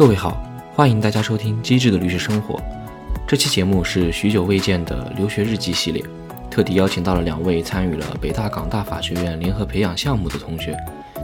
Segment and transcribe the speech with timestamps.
[0.00, 0.42] 各位好，
[0.74, 2.54] 欢迎大家收听《机智的律师生活》。
[3.28, 6.02] 这期节目是许久未见的留学日记系列，
[6.50, 10.74] 特地邀请到了两位参与了北大港大法学院联合培养项目的同学，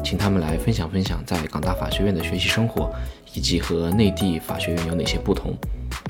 [0.05, 2.93] 请他们来分享分享在港大法学院的学习生活，
[3.33, 5.55] 以及和内地法学院有哪些不同。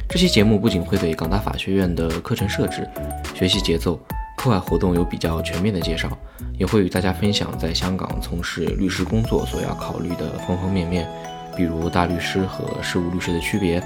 [0.09, 2.85] 这期节目不仅会对港大法学院的课程设置、
[3.33, 3.96] 学习节奏、
[4.37, 6.11] 课外活动有比较全面的介绍，
[6.59, 11.09] 也会与大家分享在香港从事律师工作所要考虑的方方面面。
[11.56, 13.83] 比如大律师和事务律师的区别，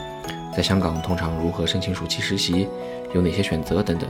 [0.54, 2.68] 在香港通常如何申请暑期实习，
[3.14, 4.08] 有哪些选择等等。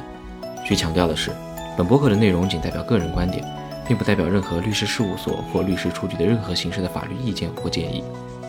[0.65, 1.31] 需强调的是，
[1.77, 3.45] 本播客的内容仅代表个人观点，
[3.87, 8.03] 并不代表任何律师事务所或律师出具的任何形式的法律意见或建议。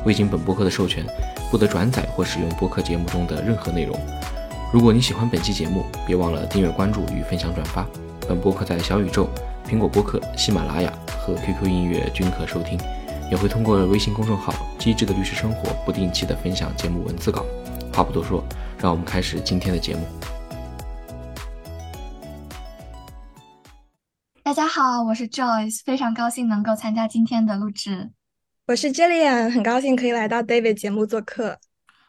[0.06, 1.06] 未经本播客的授权，
[1.52, 4.00] 不得转载或使用播客节目中的任何内容。
[4.74, 7.86] 如果你喜欢本期节目，别忘了订阅、关注与分享转发。
[8.28, 9.28] 本播客在小宇宙、
[9.68, 12.80] 苹果播客、喜马拉雅和 QQ 音乐均可收听。
[13.32, 17.46] 也会通过微信公众号“机智的律师生活”不定期的分享节目文字稿。
[17.94, 18.44] 话不多说，
[18.78, 20.06] 让我们开始今天的节目。
[24.44, 28.12] 大家好，我是 Joyce，非常高兴能够参加今天的录制。
[28.68, 31.58] 我是 Jillian，很高兴可以来到 David 节目做客。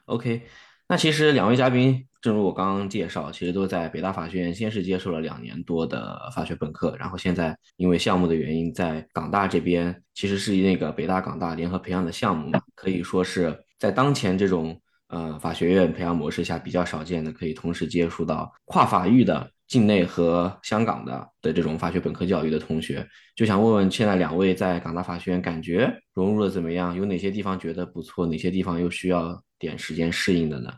[0.07, 0.49] OK，
[0.89, 2.05] 那其实两位嘉宾。
[2.23, 26.95] 正如我刚刚介绍，其实都在北大法学院，先是接受了两年多的法学本科，然后现在因为项目的原因，在港大这边其实是那个北大港大联合培养的项目嘛，可以说是在当前这种呃法学院培养模式下比较少见的，可以同时接触到跨法域的境内和香港的的这种法学本科教育的同学，就想问问现在两位在港大法学院感觉融入的怎么样？
[26.95, 28.25] 有哪些地方觉得不错？
[28.25, 30.71] 哪些地方又需要点时间适应的呢？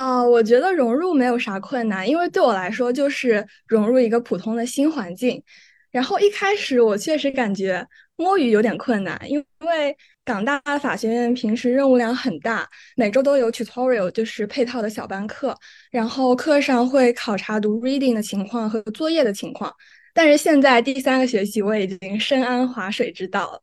[0.00, 5.42] 啊，我觉得融入没有啥困难，因为对我来说就是融入一个普通的新环境。
[5.90, 12.66] 然后一开始我确实感觉摸鱼有点困难，因为港大法学院平时任务量很大，
[12.96, 15.54] 每周都有 tutorial，就是配套的小班课，
[15.90, 19.70] 然后课上会考察读 reading 的情况和作业的情况。
[20.14, 23.62] 但是现在第三个学期，我已经深谙划水之道了。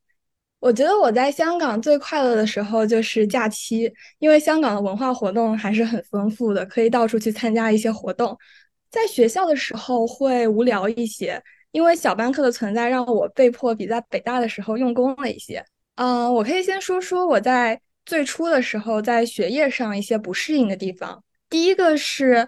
[0.59, 8.38] 我觉得我在香港最快乐的时候就是假期，因为香港的文化活动还是很丰富的，可以到处去参加一些活动。
[8.90, 11.41] 在学校的时候会无聊一些，
[11.72, 15.63] 因为小班课的存在让我被迫比在北大的时候用功了一些。
[15.95, 21.24] 嗯，我可以先说说我在最初的时候在学业上一些不适应的地方。
[21.50, 22.47] 第一个是。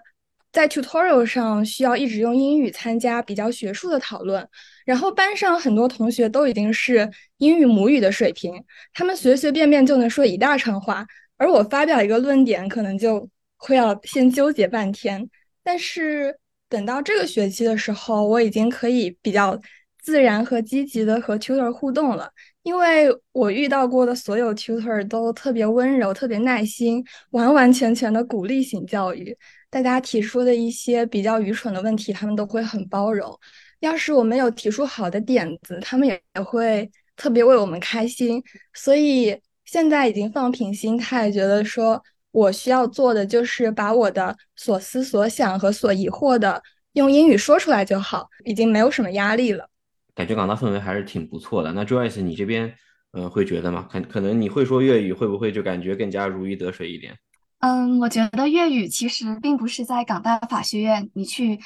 [0.52, 4.50] 在 tutorial 上需要一直用英语参加比较学术的讨论，
[4.89, 7.07] 然后班上很多同学都已经是
[7.38, 8.51] 英语母语的水平，
[8.91, 11.05] 他们随随便便就能说一大串话，
[11.38, 15.29] 而我发表一个论点可能就会要先纠结半天。
[15.61, 16.35] 但是
[16.67, 19.59] 等到这个学期的时候，我已经可以比较
[20.01, 22.28] 自然和积极的和 tutor 互动了，
[22.63, 29.38] 因为我遇到过的所有 tutor 都特别温柔、特别耐心，完完全全的鼓励型教育。
[29.69, 33.39] 大家提出的一些比较愚蠢的问题，他们都会很包容。
[33.79, 38.44] 要是我们有提出好的点子，他们也会特别为我们开心。
[38.73, 42.01] 所以现在已经放平心态，觉得说
[42.31, 46.62] 我需要做的就是把我的所思所想和所疑惑的
[46.94, 49.69] 用英语说出来就好，已经没有什么压力了。
[50.16, 51.72] 感觉港大氛围还是挺不错的。
[51.72, 52.75] 那 Joyce，你这边
[53.13, 53.88] 嗯会觉得吗？
[53.90, 57.17] 可可能你会说粤语，会不会就感觉更加如鱼得水一点？
[57.59, 61.59] 嗯，我觉得粤语其实并不是在港大法学院你去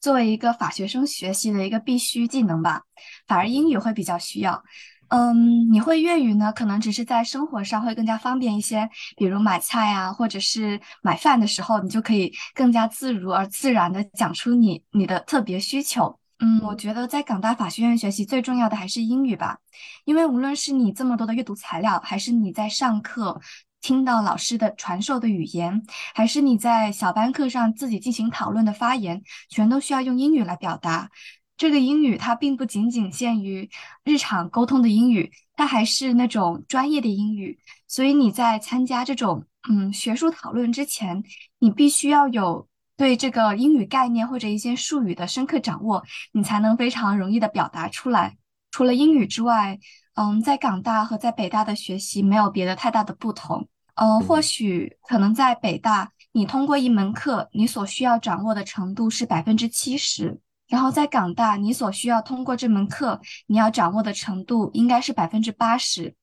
[0.00, 2.82] 作为一个法学生学习的一个必须技能吧，
[3.26, 4.62] 反而英语会比较需要。
[5.10, 16.18] 嗯，你会粤语呢，可能只是在生活上会更加方便一些，比如买菜啊，或者是买饭的时候，你就可以更加自如而自然的讲出你你的特别需求。
[16.40, 19.58] 嗯，我觉得在港大法学院学习最重要的还是英语吧，
[20.04, 23.40] 因为无论是你这么多的阅读材料，还是你在上课。
[23.80, 25.82] 听到老师的传授的语言，
[26.14, 31.10] 还是你在小班课上自己进行讨论的发言，全都需要用英语来表达。
[31.56, 33.68] 这个英语它并不仅仅限于
[34.04, 37.58] 日常沟通的英语，它还是那种专业的英语。
[37.86, 41.24] 所以你在参加这种嗯学术讨论之前，
[41.58, 48.36] 你必须要有对这个英语概念或者一些术语的深刻掌握，你才能非常容易的表达出来。
[48.70, 49.78] 除了英语之外，
[50.20, 53.68] 嗯，在港大和在北大的学习没有别的太大的不同。
[53.94, 66.16] 呃，或许可能在北大，你通过一门课，你所需要掌握的程度是百分之七十；然后在港大，你所需要通过这门课，你要掌握的程度应该是百分之八十。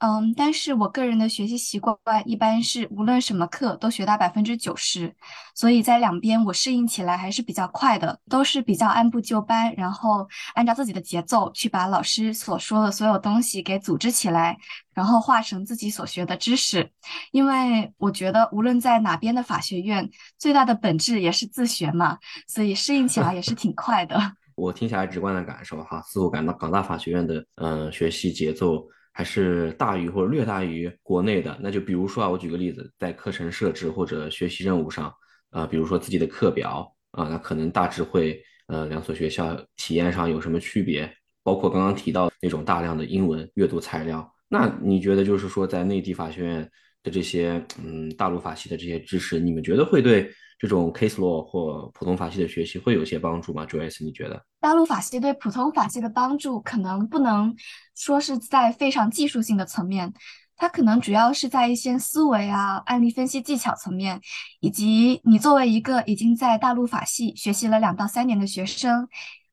[0.00, 5.12] 嗯，但是我个人的学习习惯一般是无论什么课都学到百分之九十，
[5.56, 14.56] 所以在两边我适应起来还是比较快的，都是比较按部就班，然后按照自己的节奏去把老师所说的所有东西给组织起来，
[14.94, 16.92] 然后化成自己所学的知识。
[17.32, 20.08] 因为我觉得无论在哪边的法学院，
[20.38, 24.16] 最大的本质也是自学嘛，所以适应起来也是挺快的。
[24.54, 28.86] 我听起来直观的感受哈，似乎感到港大法学院的嗯学习节奏。
[29.18, 35.12] 还是大于或者略大于国内的，那就比如说啊，我举个例子，在课程设置或者学习任务上，
[35.50, 41.12] 啊，比如说自己的课表啊，那可能大致会呃两所学校体验上有什么区别？
[41.42, 46.70] 包括刚刚提到那种大量的英文阅读材料，那你觉得就是说在内地法学院
[47.02, 50.30] 的这些嗯大陆法系的这些知识，你们觉得会对？
[50.58, 54.44] 这种 case law 或普通法系的学习会有些帮助吗？Joyce，你觉得？
[54.60, 57.54] 大陆法系对普通法系的帮助，可能不能
[57.94, 60.12] 说是在非常技术性的层面，
[60.56, 64.20] 它可能主要是在一些思维啊、案例分析技巧层面，
[64.58, 69.08] 以及你作为一个已经在大陆法系学习了两到三年的学生。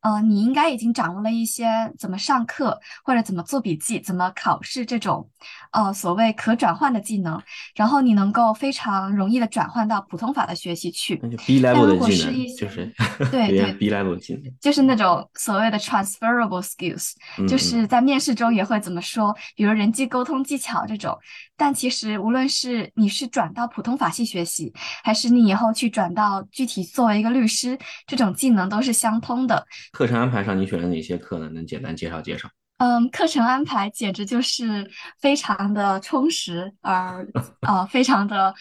[0.05, 5.27] 呃，你应该已经掌握了一些怎么上课或者怎么做笔记、怎么考试这种，
[5.71, 7.41] 呃，所谓可转换的技能，
[7.73, 11.19] 然后你能够非常容易的转换到普通法的学习去。
[11.23, 12.93] 那就 B level 的技能，就是
[13.31, 17.13] 对对 B level 技能，就是那种所谓的 transferable skills，
[17.47, 21.17] 就是在面试中也会怎么说，比如人际沟通技巧这种。
[21.57, 24.73] 但其实，无论是你是转到普通法系学习，
[25.05, 29.65] 还是你以后去转到具体作为一个律师，这种技能都是相通的。
[29.95, 31.47] 课程安排上，你选了哪些课呢？
[31.51, 32.49] 能简单介绍介绍？
[32.79, 37.25] 嗯，课程安排简直就是非常的充实，而
[37.61, 38.53] 呃，非常的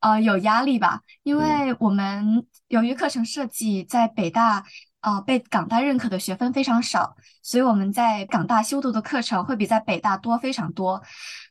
[0.00, 1.00] 呃有压力吧。
[1.22, 4.64] 因为我们由于课程设计在北大。
[5.00, 11.00] 呃，被港大认可的学分非常少，所以我们在港大修读的课程会比在北大多非常多。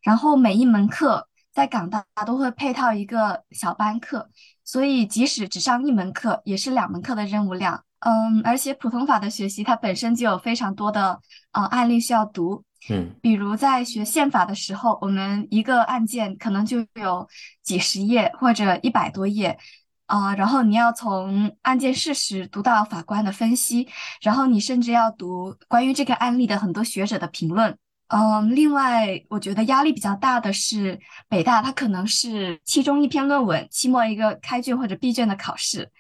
[0.04, 4.30] 然后每一门课在港大都会配套一个小班课，
[4.66, 7.86] 所以即使只上一门课，也是两门课的任务量。
[8.00, 11.20] 嗯，而且普通法的学习它本身就有非常多的
[11.52, 12.64] 呃案例需要读。
[12.90, 17.28] 嗯，比如在学宪法的时候，我们一个案件可能就有
[17.64, 19.58] 几十页或者一百多页。
[20.06, 23.86] 啊，然后你要从案件事实读到法官的分析，
[24.22, 27.78] 然后你甚至要读关于这个案例的很多学者的评论。
[28.08, 30.98] 嗯，另外我觉得压力比较大的是
[31.28, 35.92] 北大，它可能是期中一篇论文，期末一个开卷或者闭卷的考试，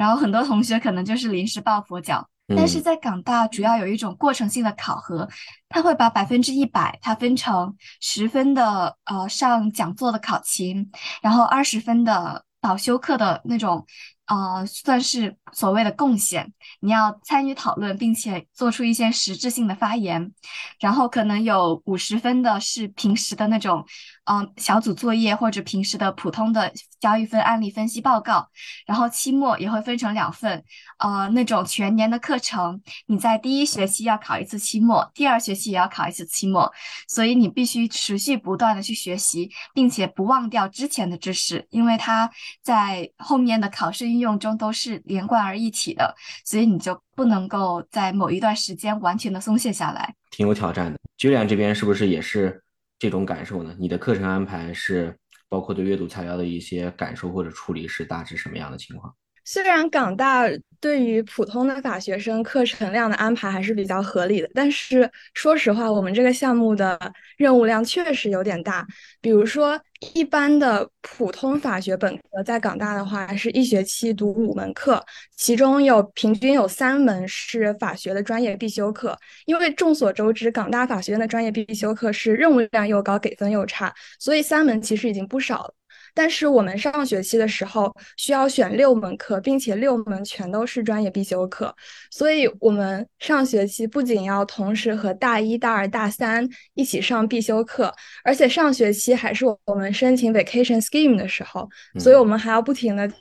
[0.00, 2.26] 然后很多同学可能就是临时抱佛脚。
[2.56, 5.28] 但是在港大，主要有一种过程性的考核，
[5.68, 12.46] 它会把百分之一百它分成十分的呃上讲座的考勤，然后二十分的。
[12.62, 13.86] 导修课的那种。
[14.26, 20.32] 呃，算是所谓的贡献，你要参与讨论，并且做出一些实质性的发言，
[20.78, 23.84] 然后可能有五十分的是平时的那种，
[24.24, 28.48] 嗯，小组作业或者平时的普通的交一份案例分析报告，
[28.86, 30.62] 然后期末也会分成两份，
[30.98, 36.70] 呃，那种全年的课程，你在第一学期要考一次期末，第二学期也要考一次期末，
[37.08, 42.30] 所以你必须持续不断的去学习，并且不忘掉之前的知识，因为它
[42.62, 44.20] 在后面的考试应。
[44.20, 46.14] 用中都是连贯而一体的，
[46.44, 50.98] 所以你就不能够在某一段时间完全的松懈下来，挺有挑战的。
[51.16, 52.62] Julian 这边是不是也是
[53.00, 53.74] 这种感受呢？
[53.78, 55.18] 你的课程安排是
[55.48, 59.12] 包括对阅读材料的一些感受或者处理是大致什么样的情况？
[59.44, 60.48] 虽然港大
[60.80, 66.98] 对于普通的法学生课程量的安排还是比较合理的，但是说实话，我们这个项目的
[67.36, 68.86] 任务量确实有点大。
[69.20, 69.78] 比如说，
[70.14, 75.04] 一般的普通法学本科在港大的话，是一学期读五门课，
[75.36, 79.18] 其中有平均有三门是法学的专业必修课。
[79.44, 85.74] 因为众所周知，港大法学院的专业必修课是任务量又高，给分又差，所以三门其实已经不少了。
[86.14, 91.74] 但是我们上学期的时候需要选六门课，并且六门全都是专业必修课，
[92.10, 103.16] 所以我们上学期不仅要同时和大一、大二、大三一起上必修课，而且上学期还是我们申请 vacation scheme 的时候，所以我们还要不停的去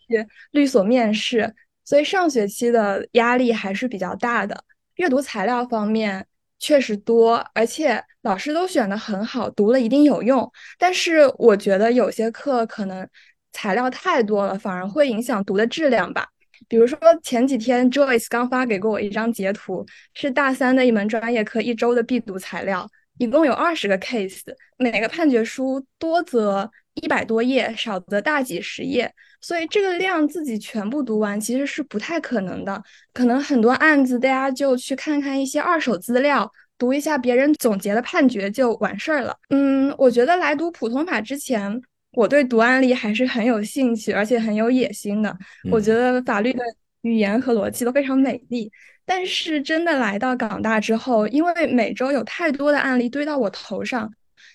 [0.51, 1.53] 律所面试，
[1.85, 4.63] 所以上学期的压力还是比较大的。
[4.95, 6.25] 阅读材料方面。
[6.61, 10.47] 确实多，而且老师都选的很好，读了一定有用。
[10.77, 13.07] 但是我觉得有些课可能
[13.53, 16.27] 材料太多了，反而会影响读的质量吧。
[16.67, 19.83] 比如说前几天 Joyce 刚发给过我一张截图，
[20.13, 24.41] 是大三的一门专业课一周的必读材料，一共有二十个 case，
[24.77, 29.11] 每个判决书多则一百多页，少则大几十页。
[29.41, 39.35] 所以这个量自己全部读完其实是不太可能的，可能很多案子大家就去看看一些二手资料，读一下别人总结的判决就完事儿了。
[39.49, 41.79] 嗯，我觉得来读普通法之前，
[42.13, 45.37] 我对读案例还是很有兴趣，而且很有野心的。
[45.69, 46.63] 我觉得法律的
[47.01, 48.71] 语言和逻辑都非常美丽。
[49.05, 54.11] 但是真的来到港大之后，因为每周有太多的案例堆到我头上，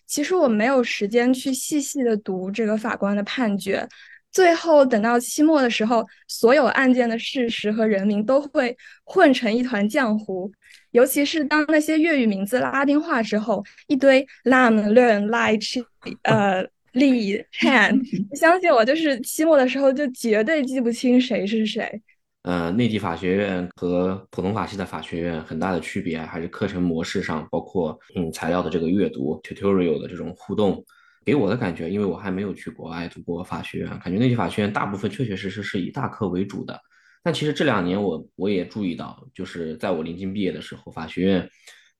[0.06, 3.86] 其实我没有时间去细细的读这个法官的判决。
[4.30, 10.50] 最后等到期末的时候，所有案件的事实和人名都会混成一团浆糊。
[10.94, 15.84] 尤其是当那些粤语名字拉丁化之后，一堆 lam、learn、lie、
[16.22, 18.00] 呃、li、han，
[18.38, 22.00] 相信我，就是期末的时候就绝对记不清谁是谁。
[22.42, 30.84] 呃，内地法学院和普通法系的法学院很大的区别还是课程模式上，包括嗯材料的这个阅读、tutorial 的这种互动。
[31.24, 36.78] 给我的感觉，因为我还没有去国外读过法学院，感觉内地法学院大部分确确实实是以大课为主的。
[37.24, 41.50] 但其实这两年我我也注意到，就是在我临近毕业的时候，法学院，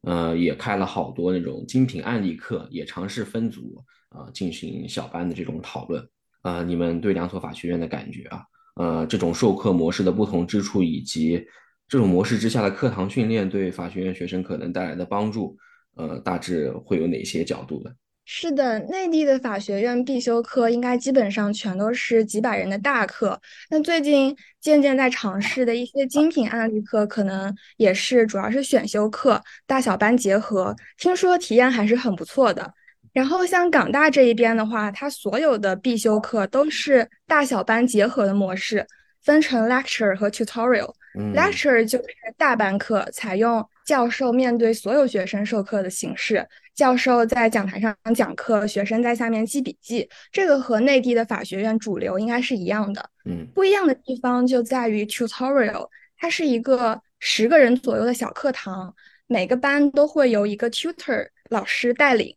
[0.03, 6.07] 呃，也开了好多那种精品案例课，也尝试分组啊进行小班的这种讨论。
[6.43, 8.43] 呃，你们对两所法学院的感觉啊？
[8.77, 11.43] 呃，这种授课模式的不同之处，以及
[11.89, 15.57] 这种模式之下的课堂训练对法学院学生可能带来的帮助，
[15.97, 17.97] 呃，大致会有哪些角度的？
[18.27, 23.39] 是的，内地的法学院必修课应该基本上全都是几百人的大课。
[23.69, 32.73] 那最近渐渐在尝试的一些精品案例课，可能也是主要是选修课，大小班结合，听说体验还是很不错的。
[33.13, 38.87] 然后像港大这一边的话，它所有的必修课都是大小班结合的模式，
[39.23, 40.93] 分成 lecture 和 tutorial。
[41.33, 46.45] lecture 就是大班课，采用教授面对所有学生授课的形式。
[46.75, 50.09] 教授在讲台上讲课，学生在下面记笔记。
[50.33, 53.11] 这个和内地的法学院主流应该是一样的。
[53.25, 58.95] 嗯，不一样的地方就在于 tutorial，它是一个十个人左右的小课堂，
[59.27, 62.37] 每个班都会由一个 tutor 老师带领。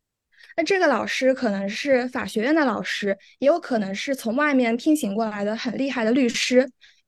[0.56, 6.68] 那这个老师可能是法学院的老师，也有可能是从外面聘请过来的很厉害的律师。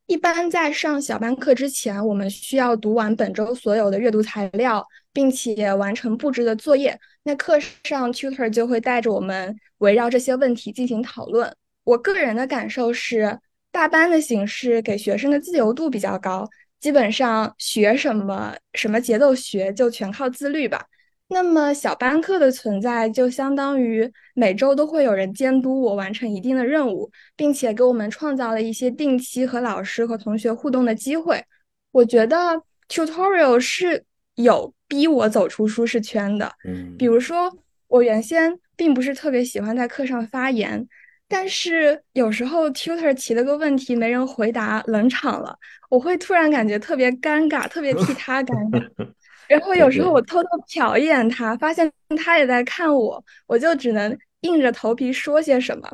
[0.10, 7.00] 一般在上小班课之前，我们需要读完本周所有的阅读材料，并且完成布置的作业。
[7.22, 11.56] 那课上，tutor 就会带着我们围绕这些问题进行讨论。
[11.84, 13.38] 我个人的感受是，
[13.72, 16.50] 大班的形式给学生的自由度比较高，
[16.80, 20.84] 基本上学什么什么节奏学就全靠自律吧。
[21.32, 31.44] 那么小班课的存在，就相当于每周都会有人监督我完成一定的任务，并且给我们创造了一些定期和老师和同学互动的机会。
[31.92, 32.60] 我觉得
[32.90, 34.04] tutorial 是
[34.36, 36.52] 有逼我走出舒适圈的。
[36.68, 37.56] 嗯，比如说
[37.88, 40.88] 我原先并不是特别喜欢在课上发言，
[41.28, 45.56] 但是有时候 tutor 提了个问题没人回答，冷场了，
[45.92, 48.84] 我会突然感觉特别尴尬，特别替他尴尬。
[49.50, 55.90] 然后有时候我偷偷瞟一眼他，发现他也在看我，我就只能硬着头皮说些什么。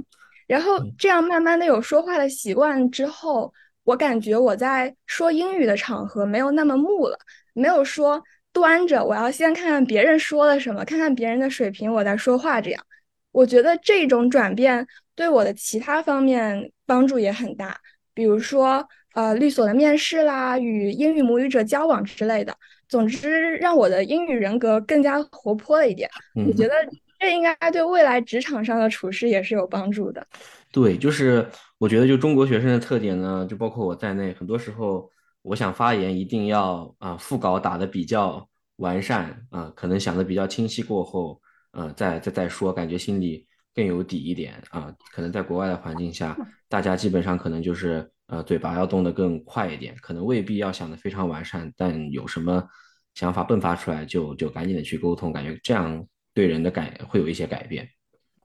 [0.46, 3.52] 然后这样慢慢的有说话的习惯之后，
[3.86, 7.18] 我感觉我在说英语的场合没有那么木了，
[7.54, 8.22] 没有说
[8.52, 12.60] 端着，我要先看看别人说了什么，看看别人的水平，我再说话。
[12.60, 12.86] 这样，
[13.32, 14.86] 我觉得这种转变
[15.16, 17.80] 对我的其他方面帮助也很大，
[18.14, 22.54] 比如说呃律所的面试啦，与英语母语者交往之类的。
[22.88, 26.10] 总之，让我的英语人格更加活泼了一点。
[26.48, 26.74] 我觉得
[27.20, 30.26] 这应该对未来职场上的处事也是有帮助的。
[30.72, 35.10] 对，就是我觉得，就中国学生的特点呢，就包括我在内，很多时候
[35.42, 44.94] 我想发言，一定要啊副稿打的比较完善啊，可能想的比较清晰过后，呃，再再再说，感觉心里更有底一点啊。
[45.14, 46.38] 可能在国外的环境下，
[46.68, 48.10] 大家基本上可能就是。
[48.28, 52.68] 呃，嘴巴要动得更快一点，可能未必要想得非常完善，但有什么
[53.14, 56.04] 想法迸发出来，就就赶紧的去沟通，感觉这样
[56.34, 57.88] 对人的改会有一些改变。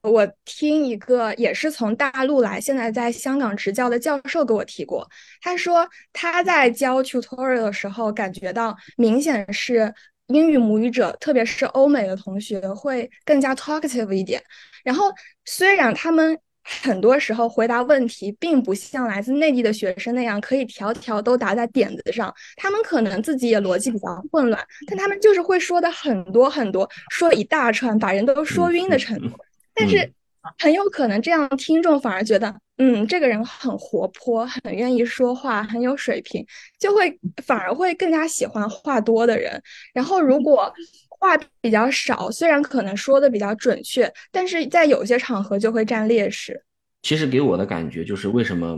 [0.02, 5.08] 我听一个也是从大陆来，现在在香港执教的教授给我提过，
[5.40, 9.94] 他说他在教 tutorial 的时候，感觉到明显是
[10.26, 14.42] 英语母语者，特别是欧美的同学会更加 talkative 一点，
[14.84, 15.06] 然后
[15.46, 16.38] 虽然他们。
[16.62, 29.37] 很多时候回答问题并不像来自内地的学生那样可以条条都答在点子上，他们可能自己也逻辑比较混乱，但他们就是会说的很多很多，说一大串，把人都说晕的程度。
[29.75, 30.12] 但是
[30.59, 36.45] 很有可能这样听众反而觉得，嗯，这个人很活泼，很愿意说话，很有水平，
[36.79, 39.62] 就会反而会更加喜欢话多的人。
[39.93, 40.73] 然后如果
[41.20, 46.64] 话比较少，虽然可能说的比较准确，但是在有些场合就会占劣势。
[47.02, 48.76] 其实给我的感觉就是，为什么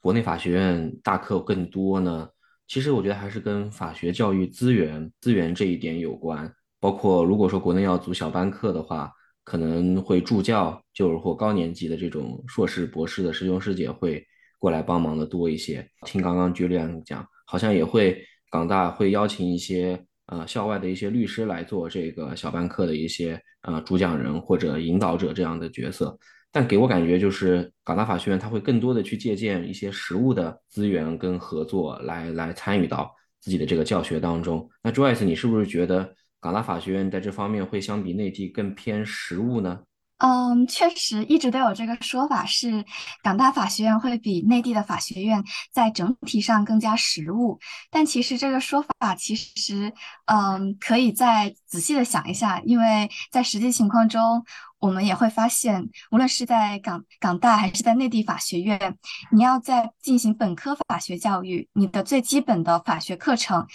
[0.00, 2.28] 国内法学院大课更多呢？
[2.66, 6.52] 其实我觉得还是跟法学教育资源资源这一点有关。
[6.80, 9.10] 包括如果说国内要组小班课的话，
[9.44, 14.24] 可能会助教就是或高年级的这种硕士、博士的师兄师姐会
[14.58, 15.88] 过来帮忙的多一些。
[16.02, 26.18] 听刚刚 Julian 讲，好像也会港大会邀请一些呃校外的一些律师来做这个小班课的一些呃主讲人或者引导者这样的角色。
[26.52, 34.68] 但给我感觉就是港大法学院他会更多的去借鉴一些实物的资源跟合作来来参与到自己的这个教学当中。
[34.82, 36.14] 那 Joyce，你是不是觉得？
[36.38, 39.80] 港大法学院在这方面会相比内地更偏实务呢？
[40.18, 42.84] 嗯，确实一直都有这个说法，是
[43.22, 47.58] 港大法学院会比内地的法学院在整体上更加实务。
[47.90, 49.92] 但其实这个说法其实，
[50.24, 54.42] 嗯，可以再仔细的想一下，因为在实际情况中，
[54.78, 58.96] 我们也会发现，无论是在港港大还是在内地法学院，
[59.32, 63.66] 你要在进行本科法学教育，你的最基本的法学课程。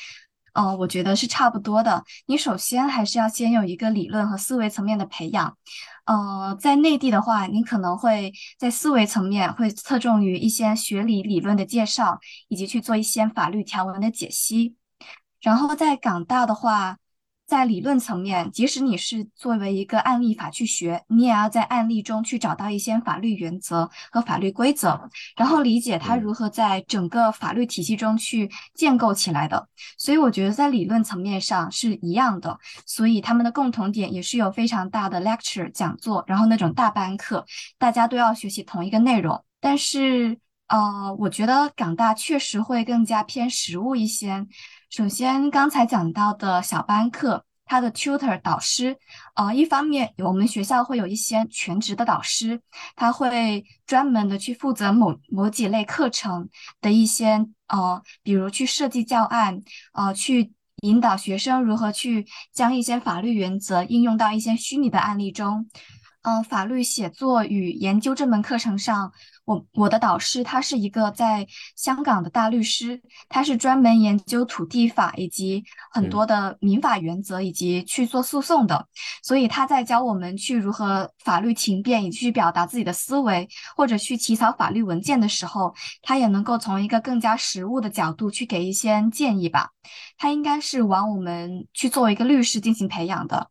[0.54, 2.04] 呃，我觉得是差不多的。
[2.26, 5.58] 你首先还是要先有一个理论和思维层面的培养。
[6.06, 14.76] 呃，在内地的话，你可能会在思维层面会侧重于一些学理理论的介绍，以及去做一些法律条文的解析。
[15.42, 16.98] 然后在港大的话，
[17.52, 29.68] 在理论层面，即使你是作为一个案例法去学，你也要在案例中去找到一些法律原则和法律规则，然后理解它如何在整个法律体系中去建构起来的。
[29.98, 37.46] 所以我觉得在理论层面上是一样的，所以他们的共同点也是有非常大的 lecture 讲座，然后那种大班课，
[37.78, 39.44] 大家都要学习同一个内容。
[39.60, 40.40] 但是，
[40.70, 44.48] 呃，我觉得港大确实会更加偏实务一些。
[44.92, 48.98] 首先，刚才讲到的小班课，它的 tutor 导师，
[49.36, 52.60] 呃，一方面我们学校会有一些全职的导师，
[52.94, 56.50] 他会专门的去负责某某几类课程
[56.82, 59.62] 的一些，呃，比如去设计教案，
[59.94, 65.70] 呃，去引导学生如何去将一些法律原则应用到一些虚拟的案例中。
[66.24, 69.12] 嗯，法律写作与研究这门课程上，
[69.46, 78.88] 我我的导师他是一个在香港的大律师，他是专门研究土地法以及很多的民法原则以及去做诉讼的，
[79.24, 89.72] 所以他在教我们去如何法律情辩以及去表达自己的思维，或者去起草法律文件的时候，他也能够从一个更加实务的角度去给一些建议吧。
[90.18, 93.50] 他应该是往我们去作为一个律师进行培养的。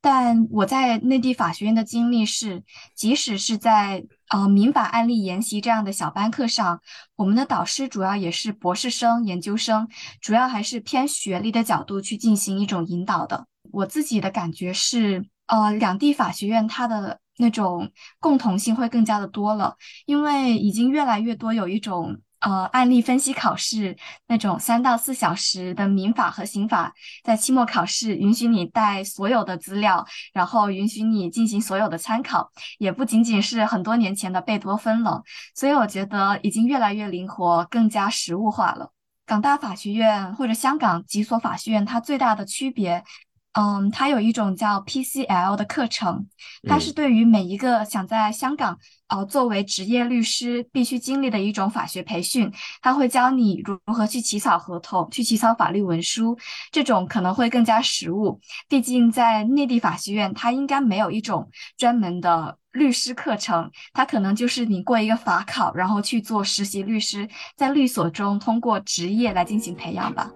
[0.00, 2.62] 但我在内地法学院的经历是，
[2.94, 6.80] 即使是在呃民法案例研习这样的小班课上，
[7.16, 9.86] 我们的导师主要也是博士生、研究生，
[10.22, 13.46] 主要还是偏学历的角度去进行一种引导的。
[13.70, 22.18] 我自己的感觉是，呃，两地法学院它的那种共同性会更加的多了，因为已经越来越多有一种。
[22.42, 35.22] 呃，案例分析考试那种三到四小时的民法和刑法，在期末考试允许你带所有的资料，然后允许你进行所有的参考，也不仅仅是很多年前的贝多芬了。
[35.54, 38.90] 所以我觉得已经越来越灵活，更加实物化了。
[39.24, 43.04] 港大法学院或者香港几所法学院，它最大的区别。
[43.54, 46.26] 嗯，它有一种叫 PCL 的课程，
[46.66, 52.50] 它是对于每一个想在香港呃作为职业律师必须经历的一种法学培训。
[52.80, 56.38] 它会教你如何去起草合同、去起草法律文书，
[56.70, 58.40] 这种可能会更加实务。
[58.70, 70.30] 毕竟在内地法学院，它应该没有一种专门的律师课程，它可能就是你过一个法考，然后去做实习律师，在律所中通过职业来进行培养吧。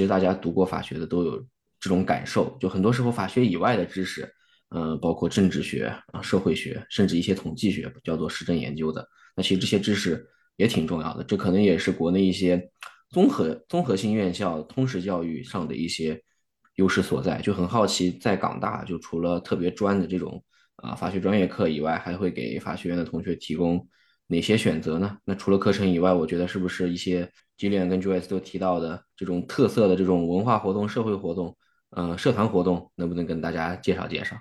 [0.00, 1.46] 其实大家读过法学的都有
[1.78, 4.26] 这种感受，就很多时候法学以外的知识，
[4.70, 11.22] 嗯，包括政治学啊、社会学，甚至一些统计学，叫做实证研究的，那其实这些知识也挺重要的。
[11.22, 12.66] 这可能也是国内一些
[13.10, 16.18] 综合综合性院校通识教育上的一些
[16.76, 17.38] 优势所在。
[17.42, 20.42] 就很好奇，在港大，就除了特别专的这种
[20.76, 23.86] 啊法学专业课以外，还会给法学院的同学提供
[24.30, 25.18] 哪些选择呢？
[25.26, 27.28] 那除了课程以外，我觉得是不是一些？
[27.58, 31.54] 吉连跟 Joyce 都提到的这种特色的这种文化活动、社会活动，
[31.90, 34.34] 呃，社团活动，能不能跟大家介绍介绍？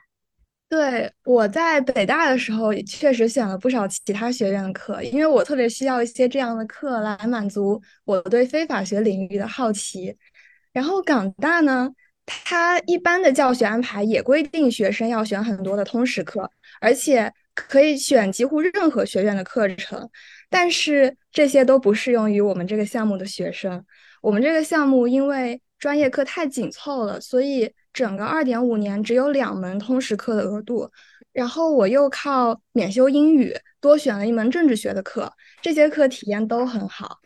[0.69, 10.15] 对，我在北大的时候也确实选了不少其他学院的课，因为我特别需要一些这样的课来满足我对非法学领域的好奇。
[10.71, 11.91] 然后港大呢，
[12.25, 16.49] 它一般的教学安排也规定学生要选很多的通识课，
[16.79, 17.33] 而且
[17.67, 20.09] 可以选几乎任何学院的课程。
[20.49, 23.85] 但是这些都不适用于我们这个项目的学生。
[24.21, 30.89] 我们这个项目因为专业课太紧凑了，所以整个二点五年只有两门通识课的额度，
[31.31, 37.19] 然后我又靠免修英语多选了一门政治学的课，这些课体验都很好。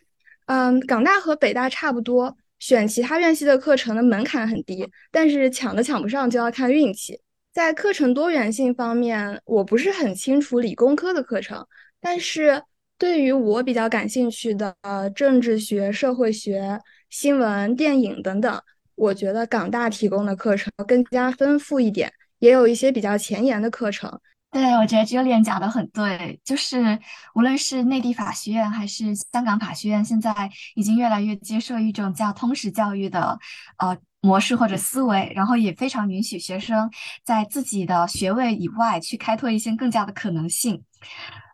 [0.48, 7.20] 嗯，港大和北大差不多，选其他院系的课程的门槛很低，但是抢的抢不上就要看运气。
[7.54, 11.64] 在课程多元性方面，我不是很清楚理工科的课程，
[12.02, 12.64] 但是
[12.98, 16.80] 对于我比较感兴趣的呃政治学、社会学、
[17.12, 18.60] 新闻、电影等等，
[18.96, 24.20] 我觉得港大提供的课程更加丰富一点，也有一些比较前沿的课程。
[24.50, 26.98] 对，我觉得 Julian 讲的很对，就是
[27.36, 30.34] 无论是内地法学院还是香港法学院，现在
[30.74, 33.38] 已经越来越接受一种叫通识教育的
[33.78, 33.96] 呃。
[34.24, 36.90] 模式或者思维，然后也非常允许学生
[37.26, 40.82] 在自己的学位以外去开拓一些更加的可能性。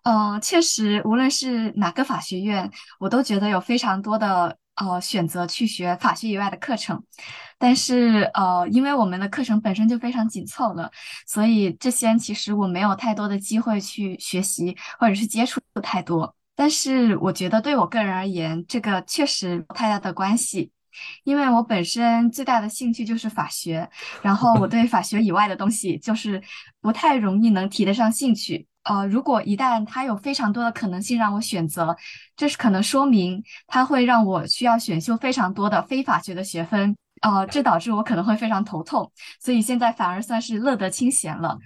[0.03, 7.03] 嗯，确实，无论是哪个法学院，我都觉得有非常多的呃选择去学法学以外的课程。
[7.57, 10.91] 但是呃，因为我们的课程本身就非常紧凑了，
[11.27, 16.35] 所以这些其实我没有太多的机会去学习或者是接触太多。
[16.55, 20.71] 但是我觉得对我个人而言，这个确实有太大的关系。
[21.23, 23.89] 因为我本身最大的兴趣就是法学，
[24.21, 26.41] 然后我对法学以外的东西就是
[26.81, 28.67] 不太容易能提得上兴趣。
[28.83, 31.95] 呃，如果一旦它有非常多的可能性让我选择，
[32.35, 39.11] 这是可能说明它会让我需要选修非常多的非法学的学分，呃，这导致我可能会非常头痛。
[39.39, 41.59] 所以现在反而算是乐得清闲了。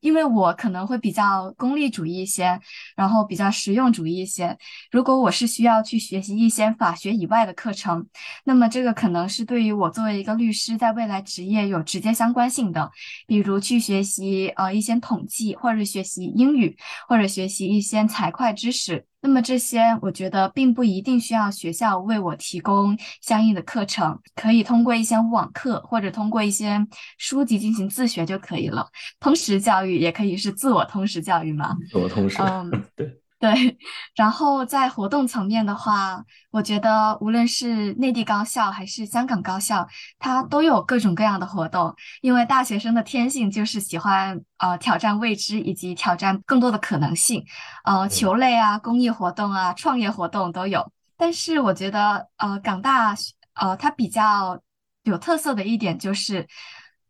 [0.00, 2.60] 因为我可能会比较功利主义一些，
[2.94, 4.56] 然后比较实用主义一些。
[4.90, 8.06] 如果我是需要去学习一些法学以外的课程，
[8.44, 12.90] 那么这个可能是对于我作为一个律师在未来职业有直接相关性的，
[13.26, 16.76] 比如去学习呃一些统计，或者学习英语，
[17.08, 19.06] 或者学习一些财会知识。
[19.20, 26.86] 那么这些，我觉得并不一定需要学校为我提供相应的课程，可以通过一些网课或者通过一些
[27.18, 28.88] 书籍进行自学就可以了。
[29.18, 31.76] 通识教育也可以是自我通识教育嘛？
[31.90, 33.20] 自我通识，嗯， 对。
[33.46, 33.78] 对，
[34.16, 39.86] 然后在活动层面的话，我觉得无论是内地高校还是香港高校，
[40.18, 41.94] 它都有各种各样的活动。
[42.22, 47.44] 因为大学生的天性就是喜欢呃挑战未知以及挑战更多的可能性，
[47.84, 50.90] 呃球类啊、公益活动啊、创业活动都有。
[51.16, 53.14] 但是我觉得呃港大
[53.54, 54.60] 呃它比较
[55.04, 56.46] 有特色的一点就是。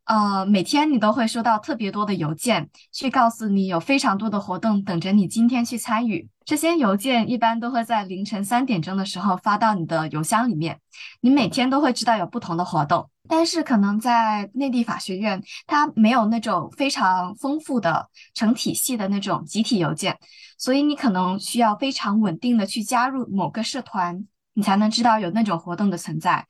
[0.07, 6.29] 呃，每天你都会收到特别多的邮件，去告诉你有非常多的活动等着你今天去参与。
[6.45, 10.79] 这些邮件一般都会在凌晨三点钟的时候发到你的邮箱里面，
[11.21, 13.11] 你每天都会知道有不同的活动。
[13.29, 20.17] 但是可能在内地法学院，它没有那种非常丰富的成体系的那种集体邮件，
[20.57, 26.47] 所以你可能需要非常稳定的去加入某个社团，你才能知道有那种活动的存在，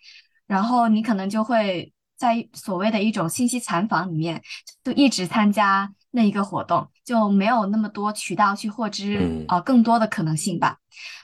[0.47, 1.95] 然后你可能就会。
[2.17, 4.43] 在所谓的一种信息残房里面，
[4.83, 10.79] 就一直参加那一个活动，就没有那么多渠道去获知呃更多的可能性吧。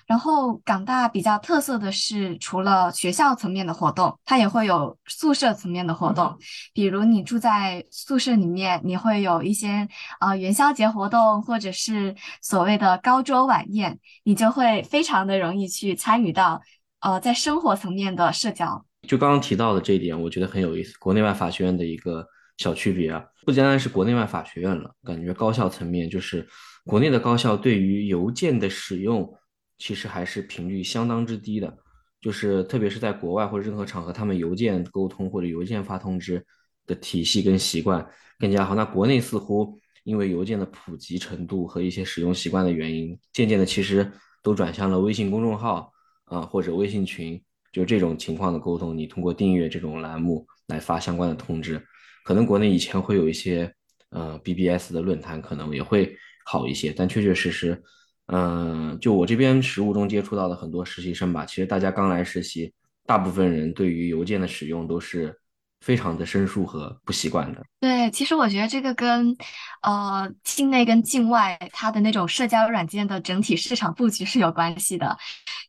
[0.06, 6.36] 然后港大比较特色的是，除了学校层面的活动，它也会有宿舍层面的活动。
[6.74, 9.88] 比如你住在宿舍里面，你会有一些
[10.20, 16.60] 呃元宵节活动，或者是所谓的高桌晚宴，你就会非常的容易去参与到
[17.00, 18.84] 呃在生活层面的社交。
[19.08, 20.96] 就刚刚提到的这一点，我觉得很有意思。
[20.98, 22.26] 国内外法学院的一个
[22.58, 26.46] 小区别啊，不单单是国内外法学院了，感觉高校层面就是
[26.84, 29.32] 国内的高校对于邮件的使用，
[29.78, 31.76] 其实还是频率相当之低的。
[32.20, 36.46] 就是特别是在国外或者任何场合，他们邮件沟通或者邮件发通知
[36.86, 38.76] 的体系跟习惯更加好。
[38.76, 44.08] 那国内似乎因为邮件的普及程度和一些使用习惯的原因，渐渐的其实
[44.40, 45.90] 都转向了微信公众号
[46.26, 47.42] 啊或者微信群。
[47.72, 51.82] 就这种情况的沟通，你通过订阅这种栏目来发相关的通知，
[52.22, 53.72] 可能国内以前会有一些
[54.10, 56.92] 呃 BBS 的论坛，可能也会好一些。
[56.92, 57.82] 但确确实实，
[58.26, 62.72] 嗯，就我这边实务中接触到的很多实习生吧，其实大家刚来实习，
[63.06, 65.34] 大部分人对于邮件的使用都是
[65.80, 67.64] 非常的生疏和不习惯的。
[67.80, 69.36] 对，其实我觉得这个跟
[69.82, 75.18] 呃境内跟境外它的那种社交软件的整体市场布局是有关系的，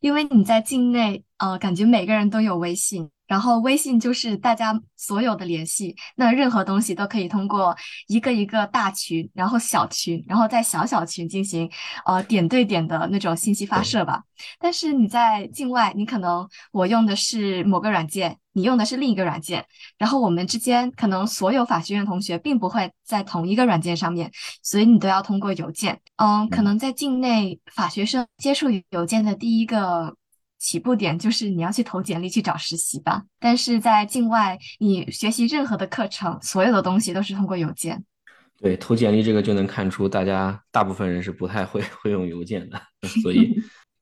[0.04, 1.24] 因为你在境内。
[1.38, 11.68] 呃，感觉每个人都有微信，然后微信就是大家所有的联系，那任何东西都可以通过一个一个大群，然后小群，然后在小小群进行
[12.06, 14.22] 呃点对点的那种信息发射吧。
[14.58, 19.66] 但是你在境外，你可能我用的是某个软件，你用的是另一个软件，
[19.98, 24.30] 然后我们之间可能所有法学院同学并不会在同一个软件上面，
[24.62, 26.00] 所以你都要通过邮件。
[26.16, 30.16] 嗯，可能在境内法学生接触邮件的第一个。
[30.56, 33.24] 起步点就是你要去投简历去找实习吧。
[33.38, 38.02] 但是在境外，你学习任何的课程，所有的东西都是通过邮件。
[38.58, 42.80] 对，投简历这个就能看出，大家大部分人是不太会 会用邮件的。
[43.22, 43.54] 所以，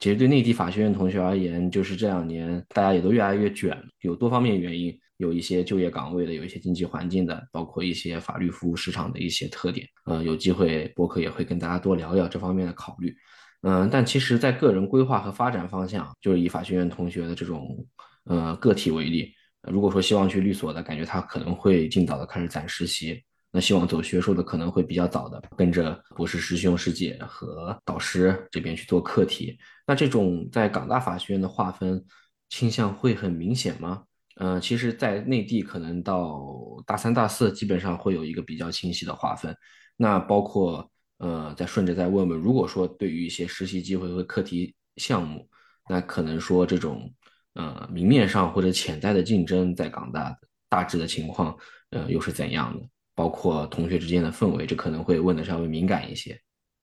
[0.03, 9.87] 其实对内地法学院同学而言，就是这两年大家也都越来越卷，有多方面原因，有一些就业岗位的，有一些经济环境的，包括一些法律服务市场的一些特点。
[10.07, 13.15] 呃，有机会博客也会跟大家多聊聊这方面的考虑。
[13.61, 17.87] 嗯，但其实，在个人规划和发展方向，就是以法学院同学的这种
[18.25, 19.33] 呃个体为例，
[19.71, 23.15] 如果说希望去律所的，感觉他可能会尽早的开始攒实习；
[23.53, 29.57] 那希望走学术的，可能会比较早的跟着博士师兄师姐和导师这边去做课题。
[29.87, 32.05] 那这种在港大法学院的划分
[32.49, 34.03] 倾向会很明显吗？
[34.37, 39.55] 嗯，其实，在内地可能到大三、大四，基本上会有一个比较清晰的划分。
[39.97, 40.88] 那包括。
[41.19, 45.49] 呃，再顺着再问问，如果说对于一些实习机会和课题项目，
[45.88, 47.15] 那可能说这种
[47.55, 50.37] 呃明面上或者潜在的竞争，在港大
[50.69, 51.57] 大致的情况，
[51.91, 52.85] 呃又是怎样的？
[53.23, 56.37] 包括同学之间的氛围，这可能会问的稍微敏感一些。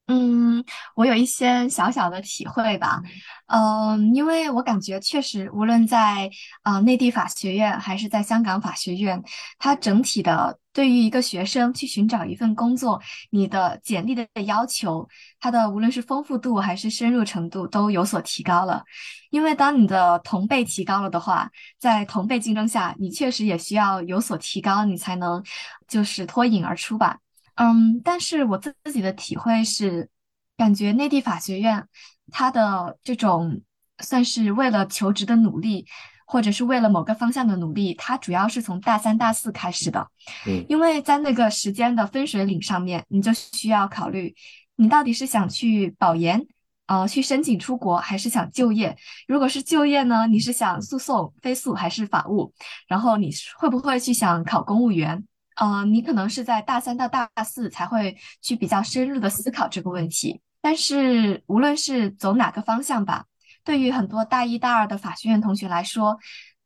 [0.08, 0.63] 嗯，
[0.95, 3.02] 我有一些小小的体会吧。
[3.47, 9.21] 嗯，因为我感觉确实，无论在啊内地法学院还是在香港法学院，
[9.58, 15.05] 它整体的对于一个学生去寻找一份工作，你的简历的要求，
[15.37, 18.81] 它的无论是丰富度还是深入程度都有所提高了。
[19.29, 25.43] 因为当你的同辈提高了的话，在同辈竞争下，你确实也需要有所提高，你才能
[25.85, 27.17] 就是脱颖而出吧。
[27.55, 30.07] 嗯，但是我自自己的体会是，
[30.55, 31.85] 感觉内地法学院
[32.31, 33.59] 它的这种
[33.99, 35.85] 算是为了求职的努力，
[36.31, 40.07] 或者是为了某个方向的努力，它主要是从大三、大四开始的。
[40.45, 44.35] 嗯，因为在那个时间的分水岭上面，你就需要考虑，
[44.75, 46.45] 你到底是想去保研，
[46.85, 48.95] 呃，去申请出国，还是想就业？
[49.27, 52.53] 如果是就业呢，你是想诉讼、非诉还是法务？
[52.87, 55.25] 然后你会不会去想考公务员？
[55.55, 63.25] 呃，你可能是在大三到大四才会去比较深入的思考这个问题，但是无论是走哪个方向吧，
[63.69, 66.17] 对于很多大一大二的法学院同学来说，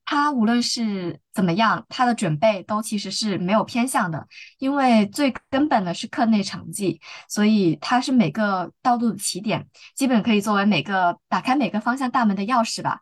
[0.06, 4.26] 他无论是怎么样，他的准备都其实是没有偏向的，
[4.58, 13.02] 因为最根本的是课内成绩，所以它是每个道路的起点，基本可以作为每个打开每个方向大门的钥匙吧。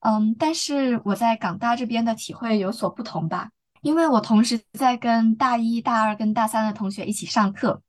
[0.00, 3.50] 嗯，但是我在港大这边的体会有所不同吧。
[3.86, 7.80] 因为我同时在跟大一、大二、跟大三的同学一起上课，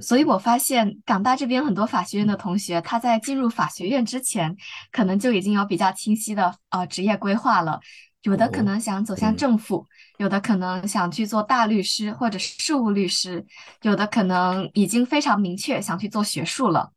[0.00, 4.56] 所以我发现港大这边很多法学院的同学，他在进入法学院之前，
[4.90, 7.78] 可能就已经有比较清晰的呃职业规划了。
[8.22, 13.44] 有的可能想走向政府，有的可能想去做大律师或者是事务律师，
[13.82, 16.90] 有的可能已经非常明确想去做学术了。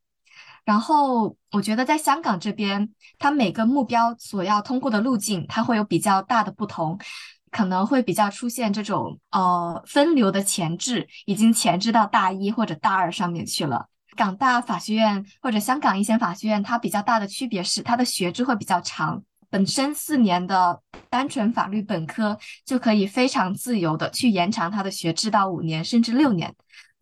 [0.64, 6.98] 然后我觉得在香港这边，他每个目标所要通过的路径，它会有比较大的不同。
[7.58, 13.88] 可能会比较出现这种呃分流的前置，已经前置到大一或者大二上面去了。
[14.15, 26.54] 港大法学院或者香港一些法学院，它比较大的区别是它的学制会比较长，本身四年的单纯法律本科就可以非常自由的去延长它的学制到五年甚至六年。